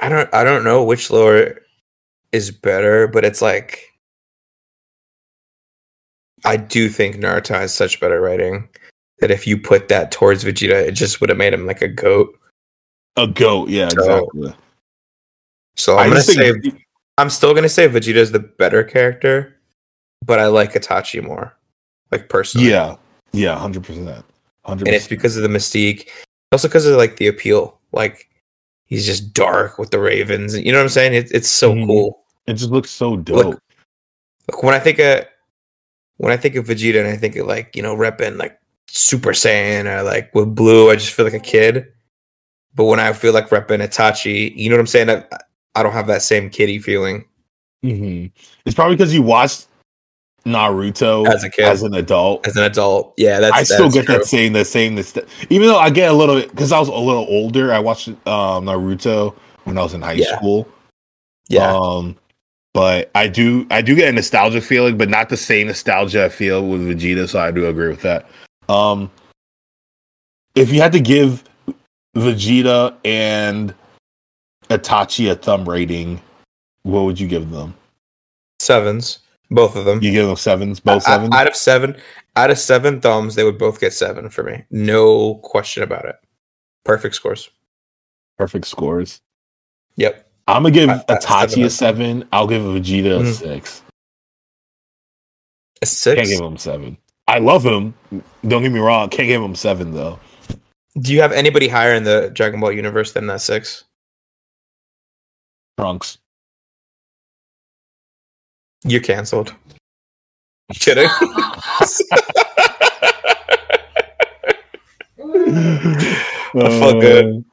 I, 0.00 0.06
I 0.06 0.08
don't 0.08 0.34
I 0.34 0.44
don't 0.44 0.64
know 0.64 0.82
which 0.84 1.10
lore 1.10 1.56
is 2.32 2.50
better, 2.50 3.06
but 3.08 3.24
it's 3.24 3.42
like 3.42 3.80
I 6.44 6.56
do 6.56 6.88
think 6.88 7.16
Naruto 7.16 7.54
has 7.54 7.74
such 7.74 8.00
better 8.00 8.20
writing 8.20 8.68
that 9.18 9.30
if 9.30 9.46
you 9.46 9.58
put 9.58 9.88
that 9.88 10.10
towards 10.10 10.44
Vegeta, 10.44 10.86
it 10.86 10.92
just 10.92 11.20
would 11.20 11.28
have 11.28 11.36
made 11.38 11.52
him 11.52 11.66
like 11.66 11.82
a 11.82 11.88
goat. 11.88 12.34
A 13.16 13.26
goat, 13.26 13.68
yeah, 13.68 13.88
So, 13.90 13.98
exactly. 13.98 14.54
So 15.76 15.96
I 15.96 16.04
I'm 16.04 16.08
gonna 16.10 16.20
just 16.22 16.36
think- 16.38 16.64
say 16.64 16.84
I'm 17.18 17.28
still 17.28 17.52
gonna 17.52 17.68
say 17.68 17.86
Vegeta 17.88 18.14
is 18.16 18.32
the 18.32 18.38
better 18.38 18.82
character, 18.82 19.54
but 20.24 20.38
I 20.38 20.46
like 20.46 20.72
Itachi 20.72 21.22
more, 21.22 21.54
like 22.10 22.30
personally. 22.30 22.70
yeah, 22.70 22.96
yeah, 23.32 23.58
hundred 23.58 23.84
percent, 23.84 24.24
hundred 24.64 24.88
and 24.88 24.96
it's 24.96 25.06
because 25.08 25.36
of 25.36 25.42
the 25.42 25.48
mystique, 25.50 26.08
also 26.52 26.68
because 26.68 26.86
of 26.86 26.96
like 26.96 27.16
the 27.16 27.26
appeal. 27.26 27.78
Like 27.92 28.29
he's 28.90 29.06
just 29.06 29.32
dark 29.32 29.78
with 29.78 29.90
the 29.90 29.98
ravens. 29.98 30.58
You 30.58 30.70
know 30.72 30.78
what 30.78 30.82
I'm 30.84 30.88
saying? 30.90 31.14
It, 31.14 31.30
it's 31.32 31.48
so 31.48 31.72
Mhm. 31.74 31.86
cool. 31.86 32.24
It 32.46 32.54
just 32.54 32.70
looks 32.70 32.90
so 32.90 33.16
dope. 33.16 33.36
Look, 33.46 33.62
look, 34.50 34.62
when 34.62 34.74
I 34.74 34.78
think 34.80 34.98
of 34.98 35.24
when 36.18 36.32
I 36.32 36.36
think 36.36 36.54
of 36.56 36.66
Vegeta 36.66 36.98
and 37.00 37.08
I 37.08 37.16
think 37.16 37.36
of 37.36 37.46
like 37.46 37.74
you 37.74 37.82
know 37.82 37.96
repping 37.96 38.36
like 38.38 38.58
Super 38.88 39.30
Saiyan 39.30 39.86
or 39.86 40.02
like 40.02 40.34
with 40.34 40.54
blue, 40.54 40.90
I 40.90 40.96
just 40.96 41.12
feel 41.12 41.24
like 41.24 41.34
a 41.34 41.38
kid. 41.40 41.86
But 42.74 42.84
when 42.84 43.00
I 43.00 43.12
feel 43.14 43.32
like 43.32 43.48
repping 43.48 43.80
Itachi, 43.84 44.54
you 44.54 44.68
know 44.68 44.76
what 44.76 44.80
I'm 44.80 44.86
saying? 44.86 45.10
I, 45.10 45.24
I 45.74 45.82
don't 45.82 45.92
have 45.92 46.06
that 46.08 46.22
same 46.22 46.50
kitty 46.50 46.78
feeling. 46.78 47.24
hmm 47.82 48.26
It's 48.66 48.74
probably 48.74 48.96
because 48.96 49.14
you 49.14 49.22
watched 49.22 49.66
Naruto 50.46 51.26
As 51.26 51.44
a 51.44 51.50
kid. 51.50 51.64
as 51.66 51.82
an 51.82 51.94
adult. 51.94 52.46
As 52.46 52.56
an 52.56 52.62
adult, 52.64 53.14
yeah, 53.16 53.40
that's 53.40 53.56
I 53.56 53.62
still 53.62 53.84
that's 53.84 53.94
get 53.94 54.06
true. 54.06 54.14
that 54.18 54.24
same 54.24 54.52
the 54.54 54.64
same 54.64 54.94
this 54.94 55.16
even 55.50 55.66
though 55.68 55.78
I 55.78 55.90
get 55.90 56.10
a 56.10 56.14
little 56.14 56.36
bit 56.36 56.50
because 56.50 56.72
I 56.72 56.78
was 56.78 56.88
a 56.88 56.94
little 56.94 57.26
older. 57.28 57.72
I 57.72 57.78
watched 57.78 58.08
um, 58.08 58.64
Naruto 58.64 59.34
when 59.64 59.76
I 59.76 59.82
was 59.82 59.92
in 59.94 60.00
high 60.02 60.12
Yeah. 60.12 60.36
school. 60.36 60.66
Yeah, 61.48 61.74
Um, 61.76 62.16
but 62.72 63.10
I 63.14 63.26
do 63.28 63.66
I 63.70 63.82
do 63.82 63.94
get 63.94 64.08
a 64.08 64.12
nostalgia 64.12 64.60
feeling, 64.60 64.96
but 64.96 65.08
not 65.10 65.28
the 65.28 65.36
same 65.36 65.66
nostalgia 65.66 66.24
I 66.24 66.28
feel 66.28 66.66
with 66.66 66.80
Vegeta. 66.82 67.28
So 67.28 67.38
I 67.40 67.50
do 67.50 67.66
agree 67.66 67.88
with 67.88 68.02
that. 68.02 68.26
Um, 68.68 69.10
if 70.54 70.72
you 70.72 70.80
had 70.80 70.92
to 70.92 71.00
give 71.00 71.44
Vegeta 72.16 72.94
and 73.04 73.74
Itachi 74.68 75.30
a 75.30 75.34
thumb 75.34 75.68
rating, 75.68 76.20
what 76.84 77.02
would 77.02 77.18
you 77.20 77.26
give 77.28 77.50
them? 77.50 77.74
sevens, 78.60 79.18
both 79.50 79.76
of 79.76 79.84
them. 79.84 80.02
You 80.02 80.12
give 80.12 80.26
them 80.26 80.36
sevens, 80.36 80.80
both 80.80 81.02
sevens. 81.02 81.34
out 81.34 81.46
of 81.48 81.56
seven, 81.56 81.96
out 82.36 82.50
of 82.50 82.58
seven 82.58 83.00
thumbs, 83.00 83.34
they 83.34 83.44
would 83.44 83.58
both 83.58 83.80
get 83.80 83.92
seven 83.92 84.28
for 84.30 84.42
me. 84.44 84.64
No 84.70 85.36
question 85.36 85.82
about 85.82 86.04
it. 86.06 86.16
Perfect 86.84 87.14
scores. 87.14 87.50
Perfect 88.38 88.66
scores. 88.66 89.20
Yep. 89.96 90.26
I'm 90.48 90.62
gonna 90.62 90.74
give 90.74 90.88
I- 90.90 91.04
I- 91.08 91.14
Itachi 91.16 91.64
a 91.64 91.70
seven. 91.70 92.26
I'll 92.32 92.46
give 92.46 92.62
Vegeta 92.62 93.20
a 93.20 93.22
Mhm. 93.22 93.34
six. 93.34 93.82
A 95.82 95.86
six. 95.86 96.16
Can't 96.16 96.28
give 96.28 96.40
him 96.40 96.56
seven. 96.56 96.96
I 97.28 97.38
love 97.38 97.64
him. 97.64 97.94
Don't 98.46 98.62
get 98.62 98.72
me 98.72 98.80
wrong. 98.80 99.08
Can't 99.10 99.28
give 99.28 99.42
him 99.42 99.54
seven 99.54 99.92
though. 99.92 100.18
Do 100.98 101.12
you 101.12 101.20
have 101.22 101.32
anybody 101.32 101.68
higher 101.68 101.94
in 101.94 102.02
the 102.04 102.30
Dragon 102.32 102.58
Ball 102.60 102.72
universe 102.72 103.12
than 103.12 103.26
that 103.28 103.40
six? 103.40 103.84
Trunks. 105.78 106.18
You're 108.84 109.00
canceled. 109.00 109.54
Kidding. 110.72 111.08
I 116.52 116.68
felt 116.78 116.96
uh, 116.96 117.00
good. 117.00 117.24
I'm 117.26 117.44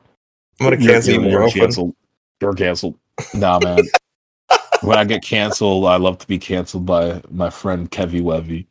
gonna 0.60 0.76
You're- 0.78 0.94
cancel 0.94 1.14
you 1.14 1.22
you're, 1.22 1.40
more 1.40 1.42
you're 1.42 1.52
canceled. 1.52 1.96
You're 2.42 2.54
canceled. 2.54 2.96
Nah, 3.34 3.60
man. 3.60 3.80
when 4.82 4.98
I 4.98 5.04
get 5.04 5.24
canceled, 5.24 5.86
I 5.86 5.98
love 5.98 6.18
to 6.20 6.28
be 6.28 6.38
canceled 6.38 6.86
by 6.86 7.22
my 7.30 7.50
friend 7.50 7.90
Kevy 7.90 8.22
Wevy. 8.22 8.66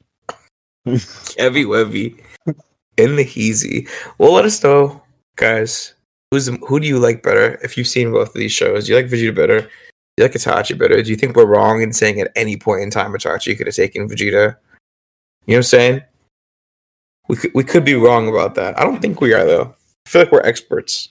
Heavy 1.37 1.65
webby 1.65 2.17
in 2.97 3.17
the 3.17 3.25
heezy. 3.25 3.89
Well, 4.19 4.33
let 4.33 4.45
us 4.45 4.63
know, 4.63 5.03
guys. 5.35 5.95
Who's 6.31 6.47
who 6.47 6.79
do 6.79 6.87
you 6.87 7.01
like 7.01 7.25
better? 7.25 7.59
If 7.63 7.77
you've 7.77 7.89
seen 7.89 8.13
both 8.13 8.29
of 8.29 8.35
these 8.35 8.53
shows, 8.53 8.87
do 8.87 8.93
you 8.93 8.97
like 8.97 9.11
Vegeta 9.11 9.35
better? 9.35 9.69
You 10.17 10.25
like 10.25 10.33
Itachi 10.33 10.79
better? 10.79 11.03
Do 11.03 11.11
you 11.11 11.17
think 11.17 11.37
we're 11.37 11.45
wrong 11.45 11.83
in 11.83 11.93
saying 11.93 12.21
at 12.21 12.33
any 12.37 12.57
point 12.57 12.83
in 12.83 12.91
time 12.91 13.13
Itachi 13.13 13.57
could 13.57 13.67
have 13.67 13.77
taken 13.77 14.09
Vegeta? 14.09 14.33
You 14.33 14.33
know 14.33 14.55
what 15.47 15.57
I'm 15.57 15.63
saying? 15.63 16.03
We 17.29 17.37
could, 17.37 17.51
we 17.55 17.65
could 17.65 17.85
be 17.85 17.95
wrong 17.95 18.29
about 18.29 18.55
that. 18.55 18.79
I 18.79 18.85
don't 18.85 19.01
think 19.01 19.21
we 19.21 19.35
are 19.35 19.45
though. 19.45 19.75
I 20.07 20.09
feel 20.09 20.23
like 20.23 20.33
we're 20.33 20.41
experts. 20.41 21.11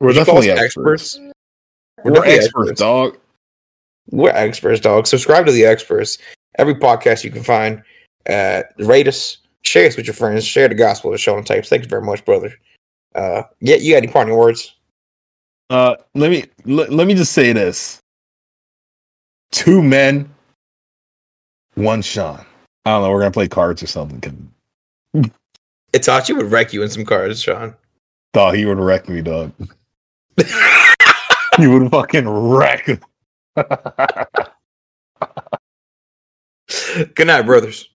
We're 0.00 0.08
Would 0.08 0.16
you 0.16 0.24
call 0.24 0.38
us 0.38 0.44
definitely 0.44 0.64
experts. 0.64 1.20
We're, 2.02 2.10
definitely 2.12 2.34
experts, 2.34 2.80
dog. 2.80 3.18
We're 4.10 4.30
experts, 4.30 4.80
dog. 4.80 5.06
Subscribe 5.06 5.46
to 5.46 5.52
the 5.52 5.64
experts. 5.64 6.18
Every 6.58 6.74
podcast 6.74 7.22
you 7.22 7.30
can 7.30 7.42
find. 7.42 7.82
Uh, 8.28 8.62
rate 8.78 9.06
us, 9.06 9.38
share 9.62 9.86
us 9.86 9.96
with 9.96 10.06
your 10.06 10.14
friends, 10.14 10.44
share 10.44 10.68
the 10.68 10.74
gospel 10.74 11.10
of 11.10 11.14
the 11.14 11.18
show 11.18 11.36
and 11.36 11.46
types. 11.46 11.68
Thank 11.68 11.82
you 11.82 11.88
very 11.88 12.02
much, 12.02 12.24
brother. 12.24 12.52
Uh, 13.14 13.42
yeah, 13.60 13.76
you 13.76 13.92
got 13.92 13.98
any 13.98 14.08
parting 14.08 14.36
words? 14.36 14.74
Uh, 15.70 15.96
let 16.14 16.30
me 16.30 16.44
let, 16.64 16.92
let 16.92 17.06
me 17.06 17.14
just 17.14 17.32
say 17.32 17.52
this: 17.52 18.00
two 19.52 19.82
men, 19.82 20.32
one 21.74 22.02
Sean. 22.02 22.44
I 22.84 22.90
don't 22.90 23.02
know. 23.02 23.10
We're 23.10 23.20
gonna 23.20 23.30
play 23.30 23.48
cards 23.48 23.82
or 23.82 23.86
something. 23.86 24.52
Itachi 25.92 26.36
would 26.36 26.50
wreck 26.50 26.72
you 26.72 26.82
in 26.82 26.90
some 26.90 27.04
cards, 27.04 27.40
Sean. 27.40 27.74
Thought 28.32 28.56
he 28.56 28.64
would 28.66 28.78
wreck 28.78 29.08
me, 29.08 29.22
dog. 29.22 29.52
He 31.56 31.66
would 31.68 31.90
fucking 31.90 32.28
wreck. 32.28 32.86
Good 37.14 37.26
night, 37.26 37.42
brothers. 37.42 37.90